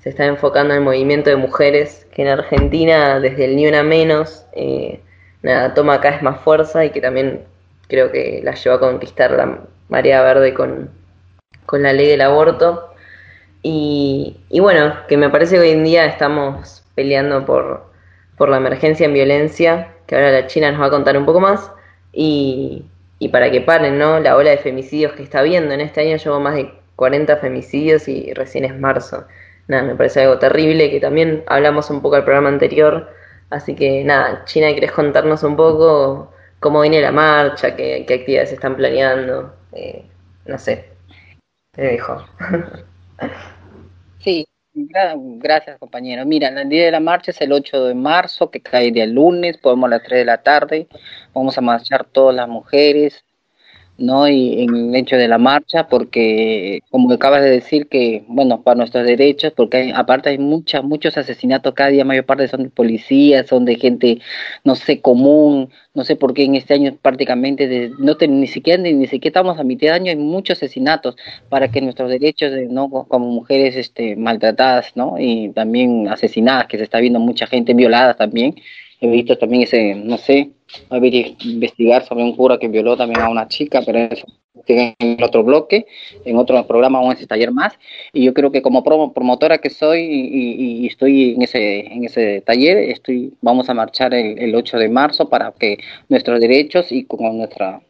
[0.00, 4.46] se está enfocando el movimiento de mujeres, que en Argentina, desde el Ni Una Menos,
[4.54, 5.00] eh,
[5.42, 7.44] nada, toma cada vez más fuerza y que también
[7.88, 10.90] creo que la llevó a conquistar la marea verde con,
[11.66, 12.90] con la ley del aborto.
[13.62, 17.90] Y, y bueno, que me parece que hoy en día estamos peleando por,
[18.36, 21.40] por la emergencia en violencia, que ahora la China nos va a contar un poco
[21.40, 21.70] más,
[22.12, 22.84] y,
[23.18, 24.20] y para que paren ¿no?
[24.20, 25.74] la ola de femicidios que está habiendo.
[25.74, 29.26] En este año llevo más de 40 femicidios y recién es marzo.
[29.66, 33.08] Nada, me parece algo terrible, que también hablamos un poco al programa anterior.
[33.50, 38.52] Así que nada, China, ¿querés contarnos un poco cómo viene la marcha, qué, qué actividades
[38.52, 39.54] están planeando?
[39.72, 40.04] Eh,
[40.46, 40.90] no sé,
[41.72, 42.24] te dejo.
[44.76, 46.26] Gracias compañero.
[46.26, 49.56] Mira, el día de la marcha es el 8 de marzo, que cae día lunes,
[49.58, 50.88] podemos a las 3 de la tarde,
[51.32, 53.24] vamos a marchar todas las mujeres,
[53.96, 54.28] ¿no?
[54.28, 58.76] Y en el hecho de la marcha, porque como acabas de decir que, bueno, para
[58.78, 62.70] nuestros derechos, porque hay- aparte hay muchas, muchos asesinatos cada día, mayor parte son de
[62.70, 64.18] policías, son de gente,
[64.64, 68.82] no sé, común, no sé por qué en este año prácticamente, no te- ni siquiera
[68.82, 71.16] ni, ni siquiera estamos a mitad de año, hay muchos asesinatos
[71.48, 72.90] para que nuestros derechos, de, ¿no?
[72.90, 75.16] Co- Como mujeres este, maltratadas, ¿no?
[75.18, 78.54] Y también asesinadas, que se está viendo mucha gente violada también.
[79.04, 80.50] He visto también ese, no sé,
[80.88, 84.26] a investigar sobre un cura que violó también a una chica, pero eso
[84.66, 85.84] en otro bloque,
[86.24, 87.74] en otro programa vamos a detallar más.
[88.14, 92.40] Y yo creo que como promo- promotora que soy y estoy en ese, en ese
[92.40, 95.76] taller, estoy, vamos a marchar el, el 8 de marzo para que
[96.08, 97.82] nuestros derechos y con nuestra,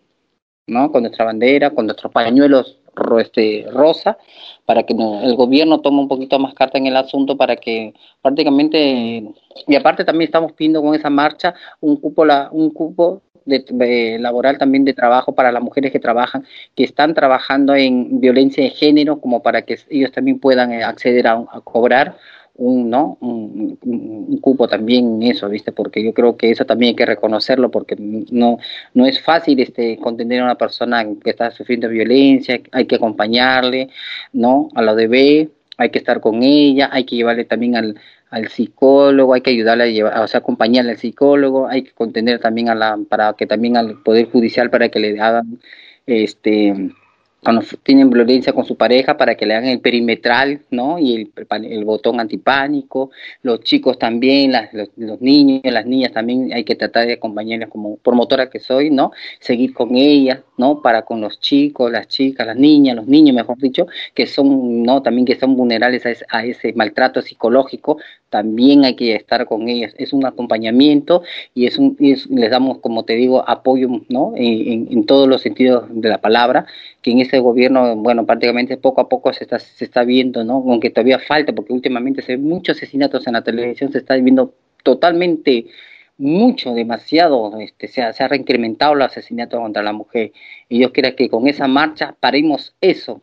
[0.67, 0.91] ¿no?
[0.91, 2.81] con nuestra bandera, con nuestros pañuelos
[3.21, 4.19] este, rosa,
[4.67, 9.25] para que el gobierno tome un poquito más carta en el asunto para que prácticamente
[9.67, 14.59] y aparte también estamos pidiendo con esa marcha un cupo la, un cupo de, laboral
[14.59, 19.21] también de trabajo para las mujeres que trabajan, que están trabajando en violencia de género,
[19.21, 22.17] como para que ellos también puedan eh, acceder a cobrar
[22.57, 23.19] un, ¿no?
[23.21, 23.79] Un,
[24.41, 25.73] cupo también en eso, ¿viste?
[25.73, 28.59] Porque yo creo que eso también hay que reconocerlo porque no,
[28.95, 33.89] no es fácil este, contener a una persona que está sufriendo violencia, hay que acompañarle,
[34.33, 34.69] ¿no?
[34.75, 37.97] A lo de B, hay que estar con ella, hay que llevarle también al,
[38.31, 42.41] al psicólogo, hay que ayudarle a llevar, o sea, acompañarle al psicólogo, hay que contener
[42.41, 45.59] también a la, para que también al Poder Judicial para que le hagan,
[46.07, 46.91] este,
[47.45, 50.99] cuando tienen violencia con su pareja para que le hagan el perimetral, ¿no?
[50.99, 51.33] Y el,
[51.65, 53.11] el botón antipánico,
[53.43, 57.69] los chicos también, las- los, los niños, las niñas también hay que tratar de acompañarlas
[57.71, 59.13] como promotora que soy, ¿no?
[59.41, 60.83] Seguir con ellas, ¿no?
[60.83, 65.03] Para con los chicos, las chicas, las niñas, los niños, mejor dicho, que son, ¿no?
[65.03, 67.99] También que son vulnerables a a ese maltrato psicológico,
[68.35, 69.93] también hay que estar con ellos.
[69.97, 71.23] Es un acompañamiento
[71.55, 74.33] y es un, es- les damos, como te digo, apoyo, ¿no?
[74.35, 76.67] En, en- en todos los sentidos de la palabra,
[77.01, 80.55] que en ese gobierno, bueno, prácticamente poco a poco se está, se está viendo, ¿no?
[80.67, 84.53] Aunque todavía falta, porque últimamente se ven muchos asesinatos en la televisión, se está viendo
[84.83, 85.67] totalmente
[86.19, 90.33] mucho, demasiado, este, se, ha, se ha reincrementado el asesinato contra la mujer.
[90.69, 93.21] Y yo quiero que con esa marcha paremos eso,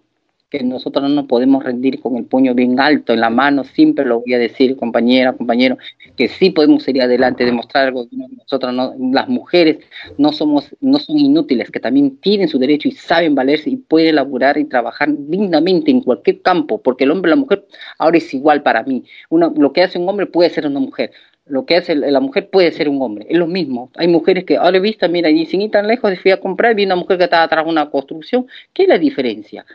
[0.52, 4.04] que nosotros no nos podemos rendir con el puño bien alto en la mano, siempre
[4.04, 5.78] lo voy a decir, compañera, compañero,
[6.18, 9.78] que sí podemos ir adelante, demostrar algo, nosotros no, las mujeres
[10.18, 14.16] no somos, no son inútiles, que también tienen su derecho y saben valerse y pueden
[14.16, 17.66] laburar y trabajar dignamente en cualquier campo, porque el hombre y la mujer
[17.98, 19.06] ahora es igual para mí.
[19.30, 21.12] Una, lo que hace un hombre puede ser una mujer,
[21.46, 23.92] lo que hace la mujer puede ser un hombre, es lo mismo.
[23.96, 26.76] Hay mujeres que ahora he visto, mira, y sin ir tan lejos, fui a comprar,
[26.76, 29.66] vi una mujer que estaba atrás de una construcción, ¿qué es la diferencia?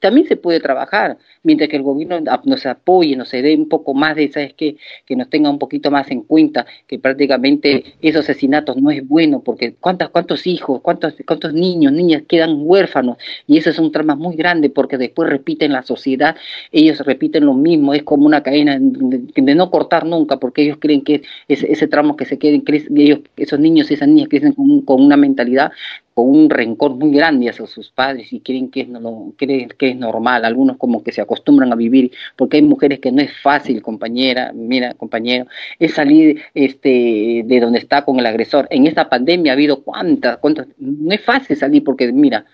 [0.00, 4.16] También se puede trabajar, mientras que el gobierno nos apoye, nos dé un poco más
[4.16, 4.76] de, ¿sabes qué?
[5.04, 9.40] Que nos tenga un poquito más en cuenta, que prácticamente esos asesinatos no es bueno,
[9.40, 14.14] porque cuántas, cuántos hijos, cuántos, cuántos niños, niñas quedan huérfanos, y eso es un trama
[14.14, 16.34] muy grande, porque después repiten la sociedad,
[16.72, 21.02] ellos repiten lo mismo, es como una cadena de, no cortar nunca, porque ellos creen
[21.02, 22.64] que ese, tramo que se queden,
[22.96, 25.72] ellos, esos niños y esas niñas crecen con, con una mentalidad
[26.14, 29.90] con un rencor muy grande hacia sus padres y creen que es, no, creen que
[29.90, 33.32] es normal, algunos como que se acostumbran a vivir, porque hay mujeres que no es
[33.42, 35.46] fácil, compañera, mira, compañero,
[35.78, 38.68] es salir este, de donde está con el agresor.
[38.70, 42.46] En esta pandemia ha habido cuántas, cuántas, no es fácil salir porque mira,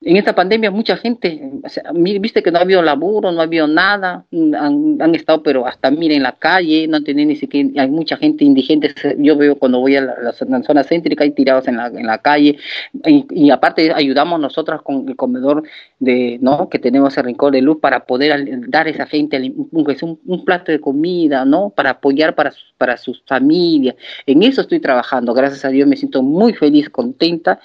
[0.00, 3.44] en esta pandemia mucha gente, o sea, viste que no ha habido laburo, no ha
[3.44, 7.34] habido nada, mm, han, han estado pero hasta mira en la calle, no han ni
[7.34, 11.32] siquiera, hay mucha gente indigente, yo veo cuando voy a la, la zona- céntrica, hay
[11.32, 12.58] tirados en la, en la calle,
[13.04, 15.64] y, aparte ayudamos nosotros con el comedor
[15.98, 16.68] de, ¿no?
[16.68, 20.70] que tenemos el rincón de luz para poder dar a esa gente un, un, plato
[20.70, 21.70] de comida, ¿no?
[21.70, 23.96] Para apoyar para, para sus familias.
[24.26, 27.58] En eso estoy trabajando, gracias a Dios me siento muy feliz, contenta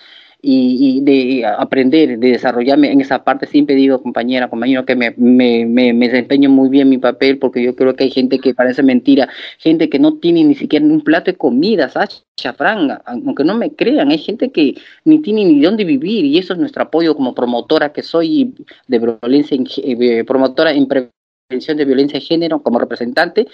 [0.46, 3.48] y, y de aprender, de desarrollarme en esa parte.
[3.48, 7.64] Siempre digo, compañera, compañero, que me, me, me, me desempeño muy bien mi papel porque
[7.64, 11.02] yo creo que hay gente que parece mentira, gente que no tiene ni siquiera un
[11.02, 12.26] plato de comida, ¿sabes?
[12.36, 14.76] Chafranga, aunque no me crean, hay gente que
[15.06, 18.54] ni tiene ni dónde vivir y eso es nuestro apoyo como promotora que soy
[18.88, 23.48] de violencia, eh, promotora en prevención de violencia de género como representante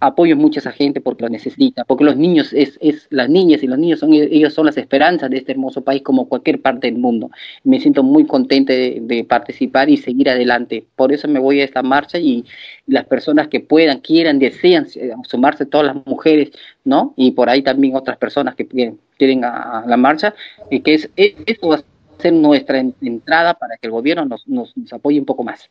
[0.00, 3.62] apoyo mucho a esa gente porque lo necesita, porque los niños es, es las niñas
[3.62, 6.90] y los niños son ellos son las esperanzas de este hermoso país como cualquier parte
[6.90, 7.30] del mundo.
[7.64, 10.84] Me siento muy contenta de, participar y seguir adelante.
[10.96, 12.44] Por eso me voy a esta marcha y
[12.86, 16.50] las personas que puedan, quieran, desean eh, sumarse todas las mujeres,
[16.84, 17.12] ¿no?
[17.16, 20.34] Y por ahí también otras personas que quieren, quieren a, la marcha,
[20.70, 21.82] y que es, es- esto va a
[22.18, 25.68] ser nuestra en- entrada para que el gobierno nos, nos, nos apoye un poco más.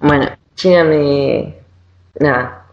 [0.00, 1.54] Bueno, China, me.
[2.20, 2.63] Nada,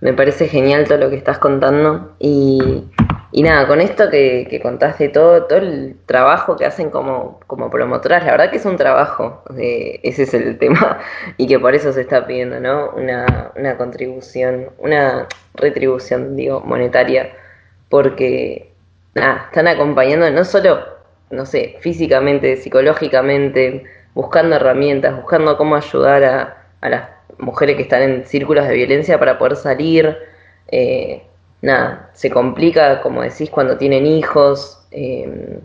[0.00, 2.14] me parece genial todo lo que estás contando.
[2.18, 2.84] Y,
[3.32, 7.70] y nada, con esto que, que contaste, todo, todo el trabajo que hacen como, como
[7.70, 10.98] promotoras, la verdad que es un trabajo, eh, ese es el tema,
[11.36, 12.90] y que por eso se está pidiendo, ¿no?
[12.90, 17.30] Una, una contribución, una retribución, digo, monetaria,
[17.88, 18.72] porque
[19.14, 20.80] nada, están acompañando no solo,
[21.30, 23.84] no sé, físicamente, psicológicamente,
[24.14, 29.18] buscando herramientas, buscando cómo ayudar a, a las mujeres que están en círculos de violencia
[29.18, 30.16] para poder salir.
[30.68, 31.22] eh,
[31.62, 34.86] nada, se complica, como decís, cuando tienen hijos.
[34.92, 35.60] eh,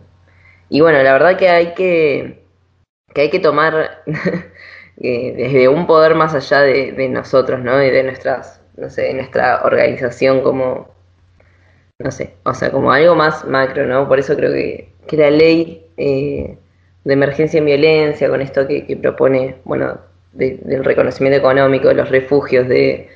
[0.69, 2.43] y bueno, la verdad que hay que,
[3.13, 4.03] que hay que tomar
[5.01, 7.82] eh, desde un poder más allá de, nosotros, ¿no?
[7.84, 10.89] Y de nuestras, no sé, de nuestra organización como,
[11.99, 14.07] no sé, o sea, como algo más macro, ¿no?
[14.07, 16.57] Por eso creo que, que la ley eh,
[17.03, 19.99] de emergencia en violencia, con esto que propone, bueno,
[20.36, 23.09] de- del reconocimiento económico, de los refugios, de,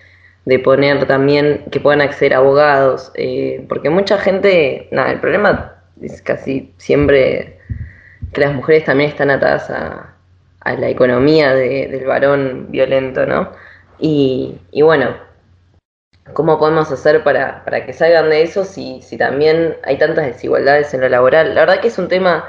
[0.46, 6.22] de poner también que puedan acceder abogados, eh, porque mucha gente, nada, el problema es
[6.22, 7.60] casi siempre
[8.34, 10.16] que las mujeres también están atadas a,
[10.62, 13.52] a la economía de- del varón violento, ¿no?
[14.00, 15.16] Y, y bueno,
[16.34, 20.94] ¿cómo podemos hacer para, para que salgan de eso si, si también hay tantas desigualdades
[20.94, 21.56] en lo laboral?
[21.56, 22.48] La verdad que es un tema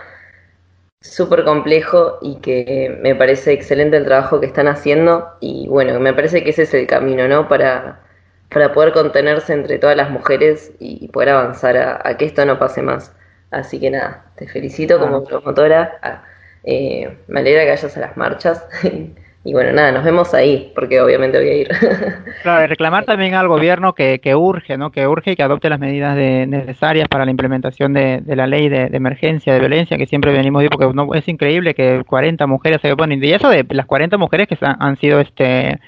[1.00, 6.12] súper complejo y que me parece excelente el trabajo que están haciendo y bueno, me
[6.12, 7.48] parece que ese es el camino, ¿no?
[7.48, 8.00] Para,
[8.50, 12.58] para poder contenerse entre todas las mujeres y poder avanzar a, a que esto no
[12.58, 13.12] pase más.
[13.50, 16.24] Así que nada, te felicito como promotora, ah,
[16.64, 18.64] eh, me alegra que vayas a las marchas
[19.44, 21.68] y bueno, nada, nos vemos ahí porque obviamente voy a ir.
[22.42, 24.90] Claro, y reclamar también al gobierno que, que urge, ¿no?
[24.90, 28.46] Que urge y que adopte las medidas de- necesarias para la implementación de, de la
[28.46, 32.46] ley de, de emergencia de violencia que siempre venimos porque no, es increíble que 40
[32.46, 33.22] mujeres se oponen.
[33.22, 35.80] Y eso de las 40 mujeres que han, han sido este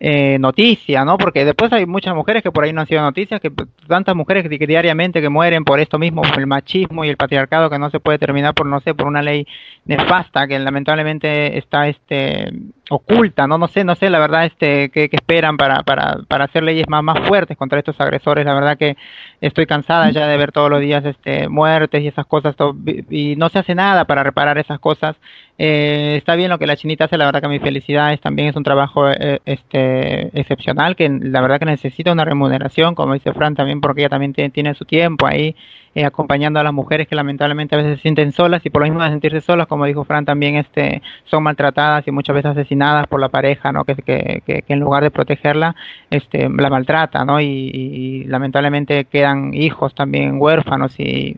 [0.00, 1.18] eh, noticia, ¿no?
[1.18, 3.50] Porque después hay muchas mujeres que por ahí no han sido noticias, que
[3.88, 7.68] tantas mujeres que diariamente que mueren por esto mismo, por el machismo y el patriarcado
[7.68, 9.46] que no se puede terminar por, no sé, por una ley
[9.84, 12.52] nefasta que lamentablemente está este
[12.90, 16.44] oculta, no no sé, no sé la verdad este qué, qué esperan para, para, para
[16.44, 18.96] hacer leyes más, más fuertes contra estos agresores, la verdad que
[19.40, 22.54] estoy cansada ya de ver todos los días este muertes y esas cosas
[23.10, 25.16] y no se hace nada para reparar esas cosas.
[25.60, 28.48] Eh, está bien lo que la chinita hace, la verdad que mi felicidad es también
[28.48, 33.32] es un trabajo eh, este excepcional que la verdad que necesita una remuneración, como dice
[33.32, 35.56] Fran también porque ella también tiene, tiene su tiempo ahí
[35.94, 38.86] eh, acompañando a las mujeres que lamentablemente a veces se sienten solas y por lo
[38.86, 43.06] mismo de sentirse solas, como dijo Fran, también este son maltratadas y muchas veces asesinadas
[43.06, 43.84] por la pareja, ¿no?
[43.84, 45.74] Que, que, que, en lugar de protegerla,
[46.10, 47.40] este la maltrata, ¿no?
[47.40, 51.36] Y, lamentablemente quedan hijos también huérfanos y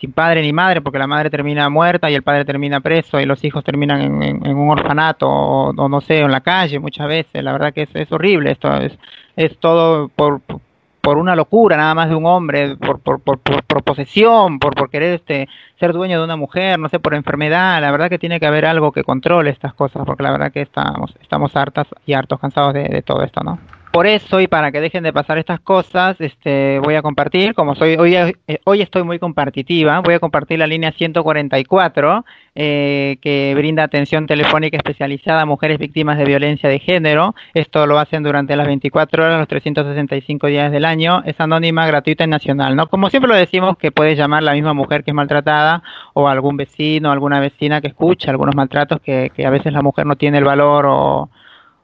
[0.00, 3.26] sin padre ni madre, porque la madre termina muerta y el padre termina preso y
[3.26, 7.44] los hijos terminan en un orfanato o, o no sé, en la calle muchas veces.
[7.44, 8.92] La verdad que es, es horrible esto, es,
[9.36, 10.40] es todo por,
[11.00, 14.90] por una locura nada más de un hombre, por, por, por, por, posesión, por, por
[14.90, 15.48] querer este,
[15.78, 17.80] ser dueño de una mujer, no sé, por enfermedad.
[17.80, 20.62] La verdad que tiene que haber algo que controle estas cosas, porque la verdad que
[20.62, 23.58] estamos, estamos hartas y hartos cansados de, de todo esto, ¿no?
[23.92, 27.74] Por eso y para que dejen de pasar estas cosas, este, voy a compartir, como
[27.74, 32.24] soy hoy, eh, hoy estoy muy compartitiva, voy a compartir la línea 144
[32.54, 37.34] eh, que brinda atención telefónica especializada a mujeres víctimas de violencia de género.
[37.52, 41.24] Esto lo hacen durante las 24 horas, los 365 días del año.
[41.24, 42.86] Es anónima, gratuita y nacional, ¿no?
[42.86, 45.82] Como siempre lo decimos, que puede llamar la misma mujer que es maltratada
[46.14, 50.06] o algún vecino, alguna vecina que escucha algunos maltratos que, que a veces la mujer
[50.06, 51.28] no tiene el valor o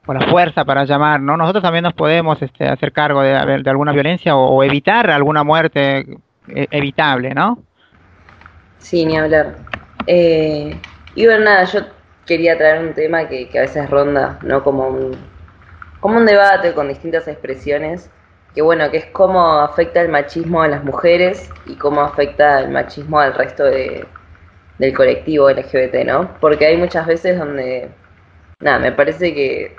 [0.07, 1.37] o la fuerza para llamar, ¿no?
[1.37, 6.07] Nosotros también nos podemos este, hacer cargo de, alguna violencia o, o evitar alguna muerte
[6.49, 7.59] eh, evitable, ¿no?
[8.79, 9.57] Sí, ni hablar.
[10.07, 10.79] Eh,
[11.17, 11.81] y bueno, nada, yo
[12.25, 14.63] quería traer un tema que, que a veces ronda, ¿no?
[14.63, 15.17] Como un,
[16.01, 18.11] como un debate con distintas expresiones,
[18.55, 22.71] que bueno, que es cómo afecta el machismo a las mujeres y cómo afecta el
[22.71, 24.07] machismo al resto de,
[24.79, 26.31] del colectivo LGBT, ¿no?
[26.41, 27.89] Porque hay muchas veces donde,
[28.61, 29.77] nada, me parece que,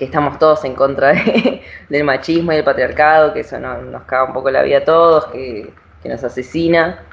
[0.00, 4.04] que estamos todos en contra de- del machismo y del patriarcado, que eso no- nos
[4.04, 7.06] caga un poco la vida a todos, que, que nos asesina.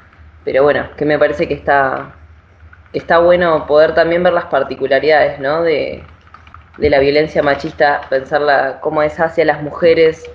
[0.44, 2.16] Pero bueno, que me parece que está,
[2.92, 5.62] está bueno poder también ver las particularidades, ¿no?
[5.62, 6.10] De,
[6.76, 10.30] de la violencia machista, pensarla cómo es hacia las mujeres,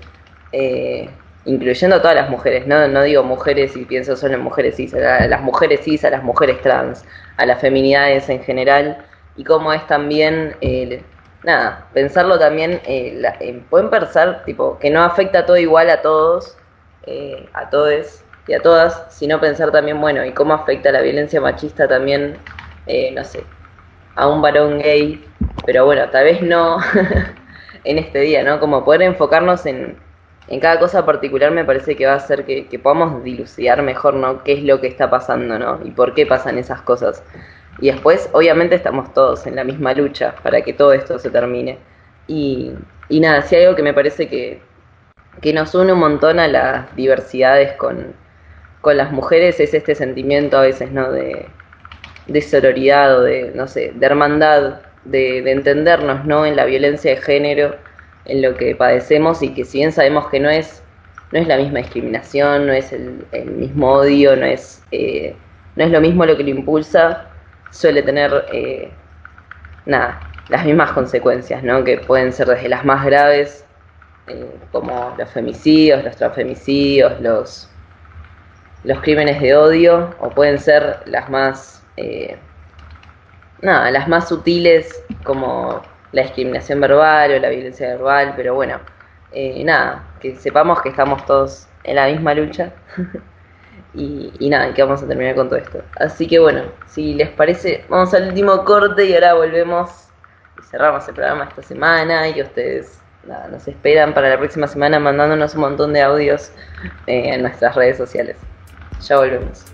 [0.52, 1.10] eh,
[1.46, 2.88] incluyendo a todas las mujeres, ¿no?
[2.88, 6.24] No digo mujeres y pienso solo en mujeres cis, a las mujeres cis, a las
[6.24, 7.06] mujeres trans,
[7.38, 11.04] a las feminidades en general, y cómo es también, eh,
[11.44, 16.02] nada, pensarlo también, eh, la- eh, pueden pensar, tipo, que no afecta todo igual a
[16.02, 16.60] todos,
[17.04, 21.42] eh, a todos y a todas, sino pensar también, bueno, y cómo afecta la violencia
[21.42, 22.42] machista también,
[22.86, 23.48] eh, no sé,
[24.16, 25.36] a un varón gay,
[25.66, 26.78] pero bueno, tal vez no
[27.84, 28.60] en este día, ¿no?
[28.60, 30.00] Como poder enfocarnos en,
[30.48, 34.14] en cada cosa particular me parece que va a hacer que, que podamos dilucidar mejor,
[34.16, 34.44] ¿no?
[34.44, 35.80] ¿Qué es lo que está pasando, ¿no?
[35.86, 37.24] Y por qué pasan esas cosas.
[37.80, 41.78] Y después, obviamente, estamos todos en la misma lucha para que todo esto se termine.
[42.28, 42.72] Y,
[43.10, 44.62] y nada, si hay algo que me parece que,
[45.42, 48.14] que nos une un montón a las diversidades con,
[48.82, 51.12] con las mujeres es este sentimiento a veces, ¿no?
[51.12, 51.48] De,
[52.28, 56.46] de sororidad o de, no sé, de hermandad, de, de entendernos, ¿no?
[56.46, 57.76] En la violencia de género,
[58.26, 60.82] en lo que padecemos y que si bien sabemos que no es,
[61.32, 65.36] no es la misma discriminación, no es el, el mismo odio, no es, eh,
[65.76, 67.28] no es lo mismo lo que lo impulsa,
[67.74, 68.92] suele tener, eh,
[69.86, 71.84] nada, las mismas consecuencias, ¿no?
[71.84, 73.66] Que pueden ser desde las más graves,
[74.28, 77.70] eh, como los femicidios, los transfemicidios, los,
[78.84, 82.38] los crímenes de odio, o pueden ser las más, eh,
[83.62, 88.80] nada, las más sutiles, como la discriminación verbal o la violencia verbal, pero bueno,
[89.32, 92.72] eh, nada, que sepamos que estamos todos en la misma lucha.
[93.94, 95.84] y, y nada, que vamos a terminar con todo esto.
[95.98, 99.90] Así que bueno, si les parece, vamos al último corte y ahora volvemos
[100.60, 103.00] y cerramos el programa esta semana y ustedes
[103.52, 106.52] nos esperan para la próxima semana mandándonos un montón de audios
[107.08, 108.38] eh, en nuestras redes sociales.
[109.02, 109.73] Ya volvemos.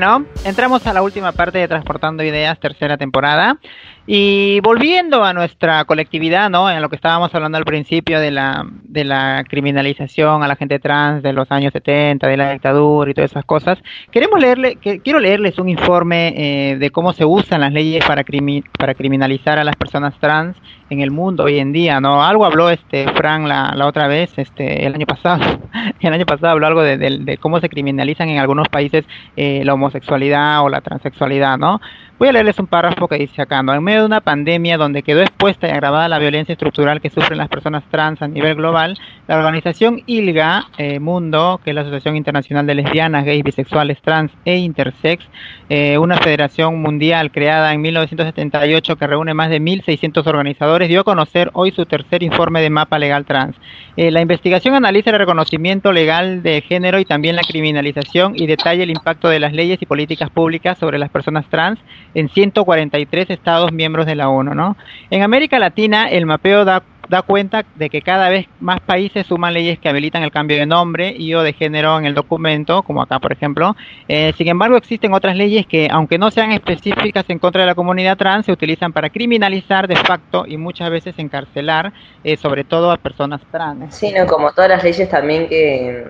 [0.00, 3.58] Bueno, entramos a la última parte de Transportando Ideas, tercera temporada.
[4.06, 6.68] Y volviendo a nuestra colectividad, ¿no?
[6.70, 10.78] En lo que estábamos hablando al principio de la, de la criminalización a la gente
[10.80, 13.78] trans de los años 70, de la dictadura y todas esas cosas,
[14.10, 18.24] queremos leerle, que, quiero leerles un informe eh, de cómo se usan las leyes para,
[18.24, 20.56] crimi- para criminalizar a las personas trans
[20.88, 22.24] en el mundo hoy en día, ¿no?
[22.24, 25.60] Algo habló este Fran la, la otra vez, este, el año pasado,
[26.00, 29.04] el año pasado habló algo de, de- de cómo se criminalizan en algunos países
[29.36, 31.80] eh, la homosexualidad o la transexualidad, ¿no?
[32.20, 33.60] Voy a leerles un párrafo que dice acá.
[33.60, 37.38] En medio de una pandemia donde quedó expuesta y agravada la violencia estructural que sufren
[37.38, 42.16] las personas trans a nivel global, la organización ILGA eh, Mundo, que es la Asociación
[42.16, 45.24] Internacional de Lesbianas, Gays, Bisexuales, Trans e Intersex,
[45.70, 51.04] eh, una federación mundial creada en 1978 que reúne más de 1.600 organizadores, dio a
[51.04, 53.56] conocer hoy su tercer informe de mapa legal trans.
[53.96, 58.82] Eh, la investigación analiza el reconocimiento legal de género y también la criminalización y detalla
[58.82, 61.78] el impacto de las leyes y políticas públicas sobre las personas trans
[62.14, 64.76] en 143 estados miembros de la ONU, ¿no?
[65.10, 69.54] En América Latina, el mapeo da, da cuenta de que cada vez más países suman
[69.54, 73.02] leyes que habilitan el cambio de nombre y o de género en el documento, como
[73.02, 73.76] acá, por ejemplo.
[74.08, 77.74] Eh, sin embargo, existen otras leyes que, aunque no sean específicas en contra de la
[77.74, 81.92] comunidad trans, se utilizan para criminalizar de facto y muchas veces encarcelar,
[82.24, 83.94] eh, sobre todo a personas trans.
[83.94, 86.04] Sí, no, como todas las leyes también que,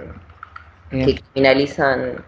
[0.91, 2.25] que criminalizan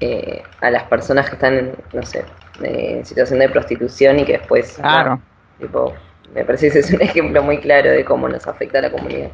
[0.00, 2.24] eh, a las personas que están, no sé,
[2.62, 5.20] en situación de prostitución y que después, Claro.
[5.58, 5.94] tipo,
[6.34, 8.90] me parece que ese es un ejemplo muy claro de cómo nos afecta a la
[8.90, 9.30] comunidad.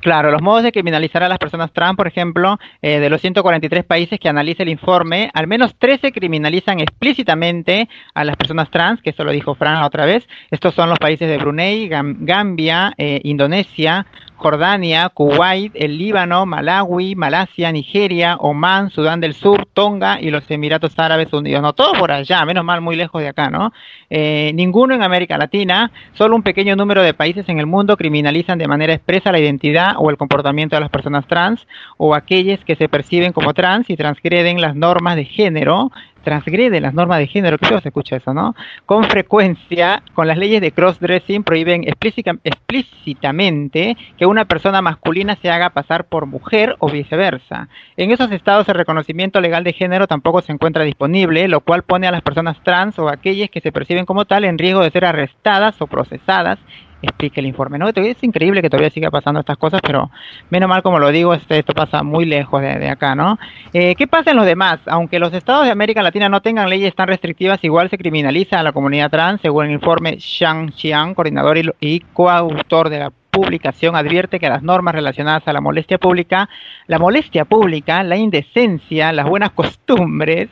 [0.00, 3.84] Claro, los modos de criminalizar a las personas trans, por ejemplo, eh, de los 143
[3.84, 9.10] países que analiza el informe, al menos 13 criminalizan explícitamente a las personas trans, que
[9.10, 10.28] eso lo dijo Fran otra vez.
[10.50, 14.04] Estos son los países de Brunei, Gam- Gambia, eh, Indonesia,
[14.36, 20.98] Jordania, Kuwait, el Líbano, Malawi, Malasia, Nigeria, Omán, Sudán del Sur, Tonga y los Emiratos
[20.98, 21.62] Árabes Unidos.
[21.62, 23.72] No, todo por allá, menos mal, muy lejos de acá, ¿no?
[24.10, 28.58] Eh, ninguno en América Latina, solo un pequeño número de países en el mundo criminalizan
[28.58, 31.66] de manera expresa la identidad o el comportamiento de las personas trans
[31.96, 35.90] o aquellas que se perciben como trans y transgreden las normas de género
[36.24, 38.56] transgrede las normas de género, que se escucha eso, ¿no?
[38.86, 45.50] Con frecuencia, con las leyes de cross-dressing prohíben explícita- explícitamente que una persona masculina se
[45.50, 47.68] haga pasar por mujer o viceversa.
[47.96, 52.06] En esos estados el reconocimiento legal de género tampoco se encuentra disponible, lo cual pone
[52.06, 55.04] a las personas trans o aquellas que se perciben como tal en riesgo de ser
[55.04, 56.58] arrestadas o procesadas
[57.04, 57.78] explique el informe.
[57.78, 57.88] ¿no?
[57.88, 60.10] Es increíble que todavía siga pasando estas cosas, pero
[60.50, 63.14] menos mal, como lo digo, este, esto pasa muy lejos de, acá.
[63.14, 63.38] ¿no?
[63.72, 64.80] Eh, ¿Qué pasa en los demás?
[64.86, 68.62] Aunque los estados de América Latina no tengan leyes tan restrictivas, igual se criminaliza a
[68.62, 73.96] la comunidad trans, según el informe Shang Xiang, coordinador y, y coautor de la publicación
[73.96, 76.48] advierte que las normas relacionadas a la molestia pública,
[76.86, 80.48] la molestia pública, la indecencia, las buenas costumbres,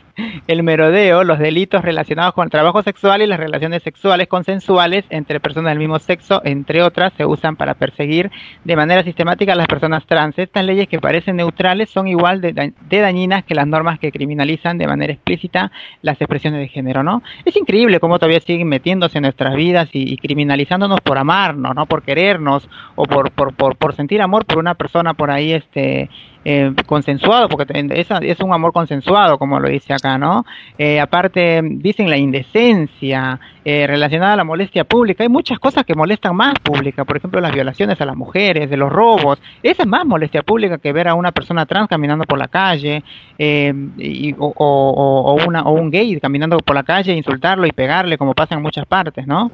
[0.47, 5.41] el merodeo, los delitos relacionados con el trabajo sexual y las relaciones sexuales consensuales entre
[5.41, 8.31] personas del mismo sexo, entre otras, se usan para perseguir
[8.65, 10.39] de manera sistemática a las personas trans.
[10.39, 14.11] Estas leyes que parecen neutrales son igual de, da- de dañinas que las normas que
[14.13, 15.71] criminalizan de manera explícita
[16.03, 17.23] las expresiones de género, ¿no?
[17.45, 21.87] Es increíble cómo todavía siguen metiéndose en nuestras vidas y, y criminalizándonos por amarnos, ¿no?
[21.87, 26.11] Por querernos o por, por, por, sentir amor por una persona por ahí, este,
[26.45, 27.65] eh, consensuado, porque
[27.95, 30.45] es, es un amor consensuado, como lo dice acá, ¿no?
[30.77, 35.23] Eh, aparte, dicen la indecencia eh, relacionada a la molestia pública.
[35.23, 38.77] Hay muchas cosas que molestan más pública, por ejemplo, las violaciones a las mujeres, de
[38.77, 39.41] los robos.
[39.63, 43.05] Esa es más molestia pública que ver a una persona trans caminando por la calle,
[43.39, 47.73] eh, y- o- o- o una, o un gay caminando por la calle, insultarlo y
[47.73, 49.51] pegarle, como pasa en muchas partes, ¿no?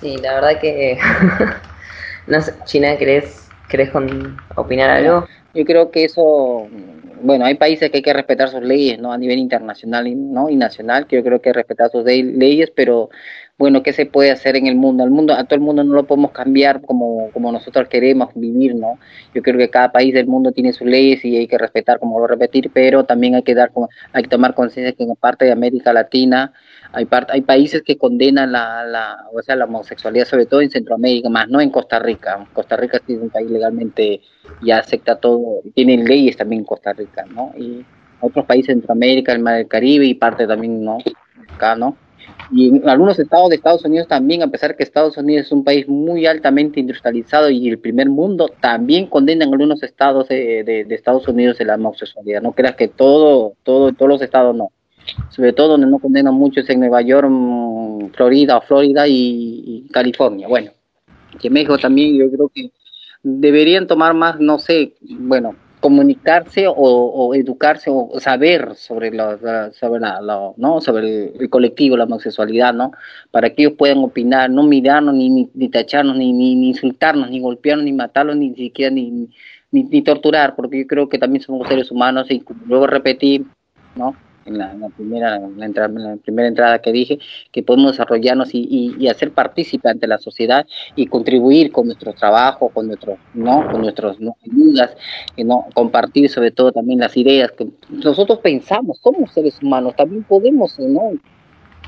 [0.00, 0.98] Sí, la verdad que...
[2.26, 5.26] no sé, China, ¿querés, querés con- opinar algo?
[5.54, 9.12] Yo creo que eso, bueno, hay países que hay que respetar sus leyes, ¿no?
[9.12, 10.50] A nivel internacional y, ¿no?
[10.50, 13.08] y nacional, que yo creo que respetar sus leyes, pero
[13.58, 15.02] bueno, ¿qué se puede hacer en el mundo?
[15.02, 18.74] Al mundo, a todo el mundo no lo podemos cambiar como, como nosotros queremos vivir,
[18.74, 18.98] ¿no?
[19.34, 22.20] Yo creo que cada país del mundo tiene sus leyes y hay que respetar, como
[22.20, 23.72] lo repetir, pero también hay que dar,
[24.12, 26.52] hay que tomar conciencia que en parte de América Latina
[26.92, 30.70] hay parte, hay países que condenan la, la, o sea, la homosexualidad, sobre todo en
[30.70, 32.46] Centroamérica, más no en Costa Rica.
[32.52, 34.20] Costa Rica es un país legalmente
[34.62, 37.52] ya acepta todo, tienen leyes también en Costa Rica, ¿no?
[37.56, 37.84] Y
[38.20, 40.98] otros países de Centroamérica, el Mar del Caribe y parte también, ¿no?
[41.54, 41.96] Acá, ¿no?
[42.50, 45.64] Y en algunos estados de Estados Unidos también, a pesar que Estados Unidos es un
[45.64, 50.94] país muy altamente industrializado y el primer mundo, también condenan algunos estados de, de, de
[50.94, 52.42] Estados Unidos la homosexualidad.
[52.42, 54.70] No creas que todo, todo, todos los estados no.
[55.30, 60.48] Sobre todo donde no condenan mucho es en Nueva York, mm, Florida, Florida y California.
[60.48, 60.70] Bueno,
[61.38, 62.70] que México también yo creo que
[63.22, 65.56] deberían tomar más, no sé, bueno,
[65.86, 72.04] comunicarse o, educarse o saber sobre la- sobre la, la- no sobre el, colectivo la
[72.04, 72.90] homosexualidad no
[73.30, 77.38] para que ellos puedan opinar no mirarnos ni, ni, ni tacharnos ni, ni, insultarnos ni
[77.38, 79.28] golpearnos ni matarlos ni siquiera ni,
[79.70, 83.44] ni torturar porque yo creo que también somos seres humanos y luego repetir
[83.94, 84.16] no
[84.46, 87.18] en la, primera en la, entrada, en la primera entrada que dije
[87.52, 92.12] que podemos desarrollarnos y, y, y hacer partícipe ante la sociedad y contribuir con nuestro
[92.12, 93.66] trabajo, con nuestros, ¿no?
[93.70, 94.36] con nuestras ¿no?
[94.44, 94.96] ayudas,
[95.36, 95.66] ¿no?
[95.74, 101.12] compartir sobre todo también las ideas que nosotros pensamos, somos seres humanos, también podemos ¿no?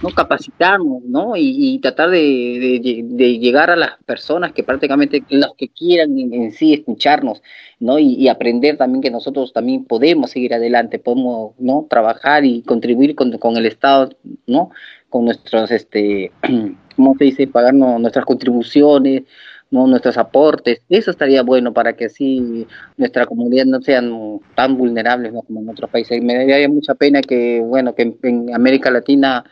[0.02, 0.10] ¿No?
[0.10, 1.32] capacitarnos ¿no?
[1.36, 6.74] Y, tratar de, de, llegar a las personas que prácticamente las que quieran en, sí
[6.74, 7.42] escucharnos
[7.80, 7.98] ¿no?
[7.98, 11.86] Y, aprender también que nosotros también podemos seguir adelante, podemos ¿no?
[11.88, 14.10] trabajar y contribuir con, con el Estado,
[14.46, 14.70] ¿no?
[15.08, 16.32] con nuestros, este,
[16.96, 19.22] ¿cómo se dice?, pagarnos nuestras contribuciones,
[19.70, 19.86] ¿no?
[19.86, 25.42] nuestros aportes, eso estaría bueno para que así nuestra comunidad no sean tan vulnerables ¿no?
[25.42, 26.22] como en otros países.
[26.22, 29.44] Me daría mucha pena que, bueno, que en América Latina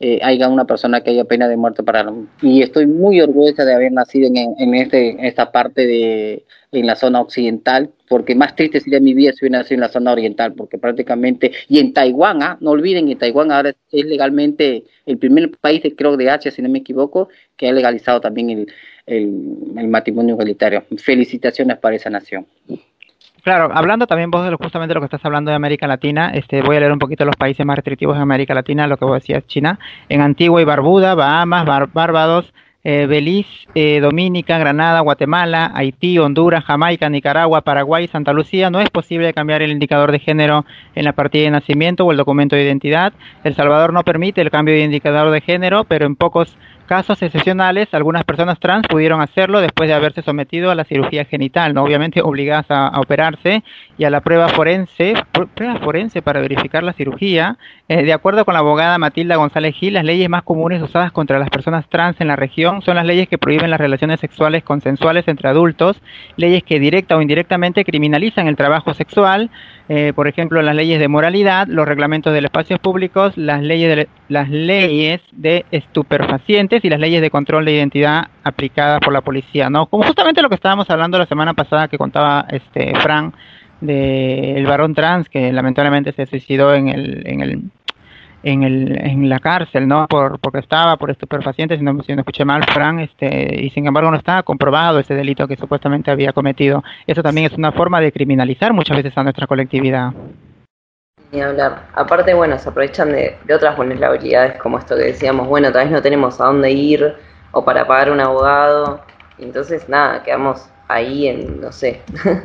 [0.00, 3.92] eh, una persona que haya pena de muerte para y estoy muy orgullosa de haber
[3.92, 8.80] nacido en, en este en esta parte de en la zona occidental porque más triste
[8.80, 12.42] sería mi vida si hubiera nacido en la zona oriental porque prácticamente y en Taiwán
[12.42, 12.58] ¿ah?
[12.60, 16.68] no olviden que Taiwán ahora es legalmente el primer país creo de Asia si no
[16.68, 18.72] me equivoco que ha legalizado también el,
[19.06, 19.32] el,
[19.76, 20.84] el matrimonio igualitario.
[20.96, 22.46] Felicitaciones para esa nación
[23.42, 26.76] Claro, hablando también vos de justamente lo que estás hablando de América Latina, este, voy
[26.76, 29.46] a leer un poquito los países más restrictivos en América Latina, lo que vos decías,
[29.46, 29.78] China,
[30.08, 32.52] en Antigua y Barbuda, Bahamas, Bar Barbados,
[32.84, 38.90] eh, Belice, eh, Dominica, Granada, Guatemala, Haití, Honduras, Jamaica, Nicaragua, Paraguay, Santa Lucía, no es
[38.90, 40.64] posible cambiar el indicador de género
[40.94, 43.12] en la partida de nacimiento o el documento de identidad.
[43.44, 46.56] El Salvador no permite el cambio de indicador de género, pero en pocos
[46.88, 51.74] casos excepcionales, algunas personas trans pudieron hacerlo después de haberse sometido a la cirugía genital,
[51.74, 53.62] no obviamente obligadas a, operarse
[53.96, 55.14] y a la prueba forense,
[55.54, 57.58] prueba forense para verificar la cirugía.
[57.90, 61.38] Eh, de acuerdo con la abogada Matilda González Gil, las leyes más comunes usadas contra
[61.38, 65.26] las personas trans en la región son las leyes que prohíben las relaciones sexuales consensuales
[65.26, 65.96] entre adultos,
[66.36, 69.48] leyes que directa o indirectamente criminalizan el trabajo sexual,
[69.88, 73.96] eh, por ejemplo, las leyes de moralidad, los reglamentos de los espacios públicos, las leyes
[73.96, 79.22] de, las leyes de estupefacientes y las leyes de control de identidad aplicadas por la
[79.22, 79.86] policía, ¿no?
[79.86, 83.32] Como justamente lo que estábamos hablando la semana pasada que contaba este Fran
[83.80, 87.62] de el varón trans que lamentablemente se suicidó en el en el
[88.42, 90.06] en, el, en la cárcel, ¿no?
[90.06, 93.86] Por, porque estaba por estupefacientes, si no, si no escuché mal, Fran, este, y sin
[93.86, 96.82] embargo no estaba comprobado ese delito que supuestamente había cometido.
[97.06, 100.12] Eso también es una forma de criminalizar muchas veces a nuestra colectividad.
[101.32, 101.86] Ni hablar.
[101.94, 105.92] Aparte, bueno, se aprovechan de, de otras vulnerabilidades como esto que decíamos, bueno, tal vez
[105.92, 107.14] no tenemos a dónde ir
[107.52, 109.00] o para pagar un abogado.
[109.36, 112.00] Y entonces, nada, quedamos ahí en, no sé,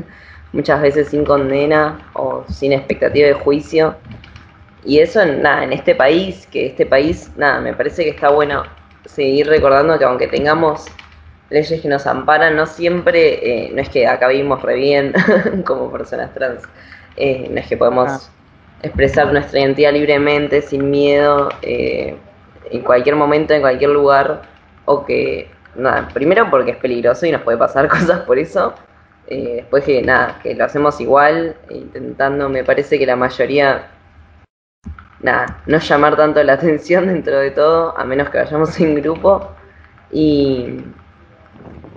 [0.53, 3.95] muchas veces sin condena o sin expectativa de juicio.
[4.85, 8.63] Y eso, nada, en este país, que este país, nada, me parece que está bueno
[9.05, 10.85] seguir recordando que aunque tengamos
[11.49, 15.13] leyes que nos amparan, no siempre, eh, no es que acá vivimos re bien
[15.65, 16.63] como personas trans,
[17.15, 18.29] eh, no es que podemos
[18.81, 22.15] expresar nuestra identidad libremente, sin miedo, eh,
[22.69, 24.41] en cualquier momento, en cualquier lugar,
[24.85, 28.73] o que, nada, primero porque es peligroso y nos puede pasar cosas por eso,
[29.27, 33.87] eh, después que, nada, que lo hacemos igual, intentando, me parece que la mayoría,
[35.23, 39.51] nada, no llamar tanto la atención dentro de todo, a menos que vayamos en grupo,
[40.11, 40.83] y,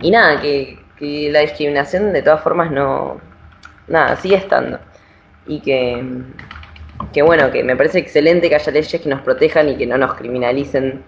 [0.00, 3.20] y nada, que, que la discriminación de todas formas no,
[3.88, 4.78] nada, sigue estando,
[5.46, 6.02] y que
[7.12, 9.98] que bueno, que me parece excelente que haya leyes que nos protejan y que no
[9.98, 11.02] nos criminalicen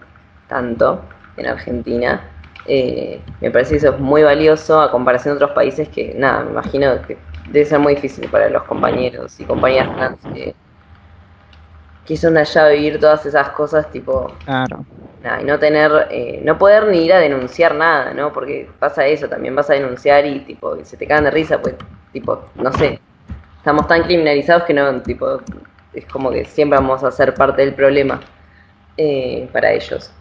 [0.47, 1.01] tanto
[1.37, 2.21] en Argentina.
[2.65, 6.43] Eh, me parece que eso es muy valioso a comparación de otros países que, nada,
[6.43, 7.17] me imagino que
[7.49, 10.53] debe ser muy difícil para los compañeros y compañeras trans que,
[12.09, 14.83] que son allá a vivir todas esas cosas, tipo, Claro.
[15.39, 18.33] y no tener, eh, no poder ni ir a denunciar nada, ¿no?
[18.33, 21.75] Porque pasa eso, también vas a denunciar y, tipo, se te cagan de risa, pues,
[22.11, 22.99] tipo, no sé,
[23.57, 25.39] estamos tan criminalizados que no, tipo,
[25.93, 28.19] es como que siempre vamos a ser parte del problema
[28.97, 30.11] eh, para ellos.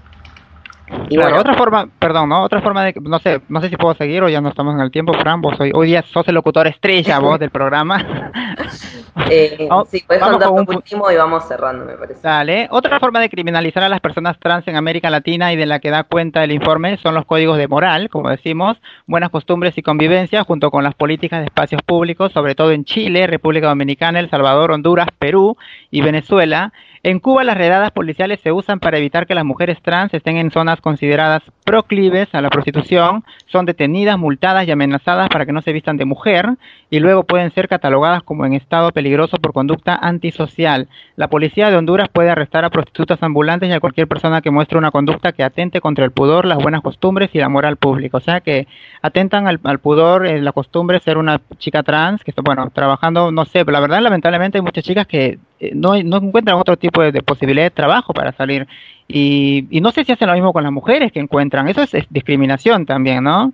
[1.09, 2.43] Y Claro, bueno, otra forma, perdón, ¿no?
[2.43, 4.80] Otra forma de, no sé, no sé si puedo seguir o ya no estamos en
[4.80, 8.30] el tiempo, Fran, vos hoy, hoy día sos el locutor estrella vos del programa.
[9.31, 12.21] eh, Vamos- sí, puedes contar un último y vamos cerrando, me parece.
[12.23, 12.69] Dale.
[12.71, 15.91] Otra forma de criminalizar a las personas trans en América Latina y de la que
[15.91, 20.45] da cuenta el informe son los códigos de moral, como decimos, buenas costumbres y convivencia,
[20.45, 24.73] junto con las políticas de espacios públicos, sobre todo en Chile, República Dominicana, El Salvador,
[24.73, 25.57] Honduras, Perú
[25.91, 26.73] y Venezuela.
[27.09, 30.51] En Cuba las redadas policiales se usan para evitar que las mujeres trans estén en
[30.51, 35.73] zonas consideradas proclives a la prostitución, son detenidas, multadas y amenazadas para que no se
[35.73, 36.59] vistan de mujer
[36.91, 40.89] y luego pueden ser catalogadas como en estado peligroso por conducta antisocial.
[41.17, 44.77] La policía de Honduras puede arrestar a prostitutas ambulantes y a cualquier persona que muestre
[44.77, 48.19] una conducta que atente contra el pudor, las buenas costumbres y la moral pública.
[48.19, 48.67] O sea que
[49.01, 53.47] atentan al, pudor, eh, la costumbre, ser una chica trans, que está, bueno, trabajando, no
[53.47, 55.39] sé, pero la verdad lamentablemente hay muchas chicas que
[55.75, 58.67] no, no encuentran otro tipo de, de posibilidad de trabajo para salir.
[59.07, 61.69] Y, y no sé si hacen lo mismo con las mujeres que encuentran.
[61.69, 63.53] Eso es, es discriminación también, ¿no?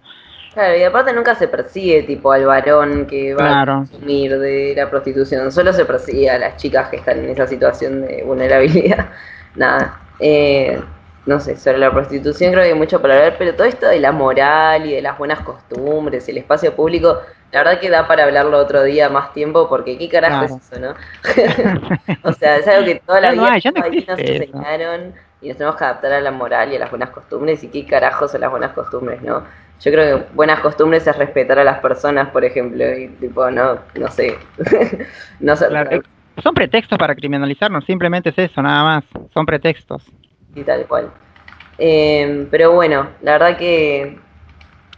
[0.53, 3.73] Claro, y aparte nunca se persigue tipo al varón que va Claro.
[3.73, 7.47] a consumir de la prostitución, solo se persigue a las chicas que están en esa
[7.49, 9.09] situación de vulnerabilidad.
[9.57, 10.81] Nada, eh,
[11.27, 13.99] no sé, sobre la prostitución creo que hay mucho para hablar, pero todo esto de
[13.99, 17.19] la moral y de las buenas costumbres, el espacio público,
[17.51, 20.57] la verdad que da para hablarlo otro día más tiempo, porque qué carajo Claro.
[20.57, 20.95] es eso, ¿no?
[22.29, 25.57] o sea, es algo que toda la no vida no ahí nos enseñaron y nos
[25.57, 28.41] tenemos que adaptar a la moral y a las buenas costumbres y qué carajos son
[28.43, 29.43] las buenas costumbres, ¿no?
[29.81, 33.79] Yo creo que buenas costumbres es respetar a las personas, por ejemplo, y tipo, no,
[33.95, 34.39] no sé,
[35.41, 36.01] no sé, Claro, eh,
[36.43, 39.05] Son pretextos para criminalizarnos, simplemente es eso, nada más.
[39.33, 40.03] Son pretextos.
[40.55, 41.11] Y tal cual.
[41.79, 44.19] Eh, pero bueno, la verdad que,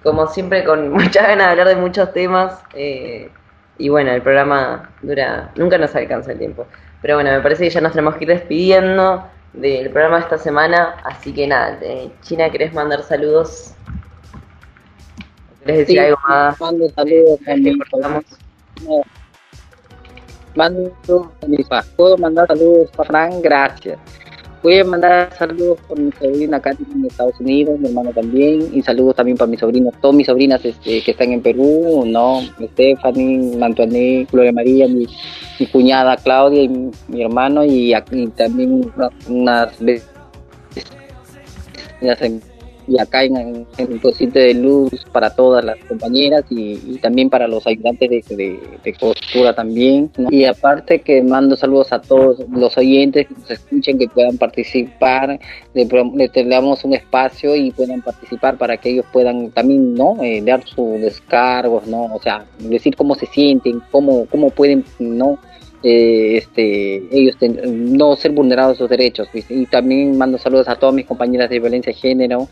[0.03, 3.31] como siempre, con muchas ganas de hablar de muchos temas, eh,
[3.79, 6.67] y bueno, el programa dura, nunca nos alcanza el tiempo.
[7.03, 10.39] Pero bueno, me parece que ya nos tenemos que ir despidiendo del programa de esta
[10.39, 11.79] semana, así que nada,
[12.23, 13.75] China, ¿querés mandar saludos?
[15.61, 16.61] ¿Querés decir Sí, algo más?
[16.61, 17.79] mando saludos a mi?
[18.85, 19.03] No.
[20.55, 20.95] Mando
[21.43, 21.87] a papás.
[21.97, 23.99] Puedo mandar saludos para Fran, gracias.
[24.63, 28.83] Voy a mandar saludos por mi sobrina Katy en Estados Unidos, mi hermano también, y
[28.83, 32.41] saludos también para mis sobrinos, todas mis sobrinas este, que están en Perú, ¿no?
[32.73, 35.07] Stephanie, Antoine, Gloria María, mi,
[35.61, 37.95] mi cuñada Claudia y mi, hermano, y,
[38.37, 40.09] también una- unas veces
[42.87, 47.47] y acá en, en, el Consciente de Luz para todas las compañeras y, también para
[47.49, 50.11] los ayudantes de, de, de costura también.
[50.31, 55.39] Y aparte que mando saludos a todos los oyentes que nos escuchen, que puedan participar,
[55.75, 60.43] le, le tenemos un espacio y puedan participar para que ellos puedan también no Eh,
[60.43, 62.05] dar sus descargos, ¿no?
[62.15, 65.39] O sea, decir cómo se sienten, cómo, cómo pueden, ¿no?
[65.89, 69.29] Eh, este, ellos ten- no ser vulnerados sus derechos.
[69.33, 69.55] ¿viste?
[69.55, 72.49] Y también mando saludos a todas mis compañeras de violencia de género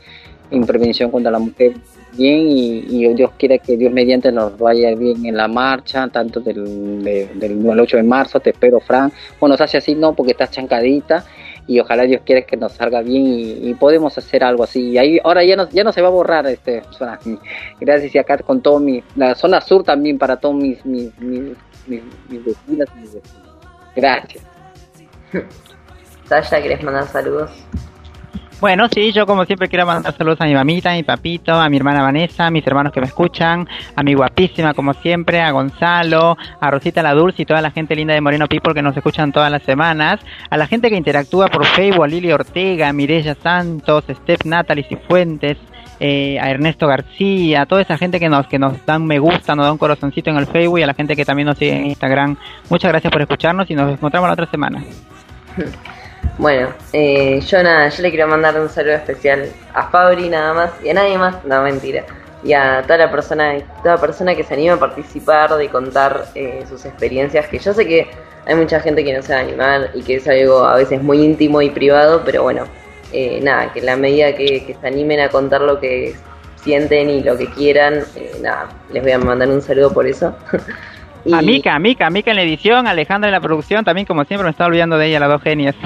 [0.50, 1.72] en prevención contra la mujer.
[2.16, 6.38] Bien, y, y Dios quiera que Dios mediante nos vaya bien en la marcha, tanto
[6.40, 9.10] del, de- del 8 de marzo, te espero, Fran.
[9.40, 11.24] Bueno, hace así, no, porque estás chancadita.
[11.66, 14.90] y ojalá Dios quiera que nos salga bien y, y podemos hacer algo así.
[14.90, 17.18] Y ahí ahora ya no, ya no se va a borrar este zona.
[17.80, 21.52] Gracias y acá con todo mi la zona sur también para todos mis mis mis,
[21.86, 23.48] mis, mis vecinas y mis vecinos.
[23.96, 24.44] Gracias.
[26.28, 27.50] Sasha, ¿querés mandar saludos?
[28.60, 31.68] Bueno, sí, yo como siempre quiero mandar saludos a mi mamita, a mi papito, a
[31.68, 35.50] mi hermana Vanessa, a mis hermanos que me escuchan, a mi guapísima como siempre, a
[35.50, 38.96] Gonzalo, a Rosita la Dulce y toda la gente linda de Moreno People que nos
[38.96, 42.92] escuchan todas las semanas, a la gente que interactúa por Facebook, a Lili Ortega, a
[42.94, 45.58] Mireya Santos, Steph Natalie Cifuentes,
[46.00, 49.54] eh, a Ernesto García, a toda esa gente que nos que nos dan me gusta,
[49.54, 51.72] nos da un corazoncito en el Facebook y a la gente que también nos sigue
[51.72, 52.36] en Instagram.
[52.68, 54.82] Muchas gracias por escucharnos y nos encontramos la otra semana.
[56.36, 60.70] Bueno, eh, yo nada, yo le quiero mandar un saludo especial a Fabri nada más
[60.82, 62.04] y a nadie más, no mentira.
[62.42, 66.64] Y a toda la persona, toda persona que se anima a participar, de contar eh,
[66.68, 68.08] sus experiencias, que yo sé que
[68.46, 71.00] hay mucha gente que no se va a animar y que es algo a veces
[71.02, 72.64] muy íntimo y privado, pero bueno,
[73.14, 76.14] eh, nada, que en la medida que, que se animen a contar lo que
[76.56, 80.36] sienten y lo que quieran, eh, nada, les voy a mandar un saludo por eso.
[81.26, 84.06] Y- A Mica, a Mica, a Mica en la edición, Alejandra en la producción, también
[84.06, 85.74] como siempre me estaba olvidando de ella, las dos genias.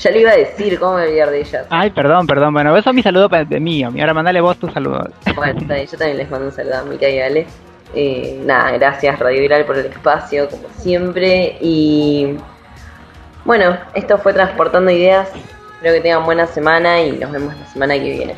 [0.00, 1.66] Ya le iba a decir, ¿cómo me voy a olvidar de ellas?
[1.70, 5.04] Ay, perdón, perdón, bueno, eso es mi saludo de mí, ahora mandale vos tu saludo.
[5.36, 7.46] Bueno, yo también les mando un saludo a Mica y Ale.
[7.94, 11.56] Eh, nada, gracias Radio Viral por el espacio, como siempre.
[11.60, 12.36] Y
[13.44, 15.28] bueno, esto fue Transportando Ideas.
[15.80, 18.36] Espero que tengan buena semana y nos vemos la semana que viene.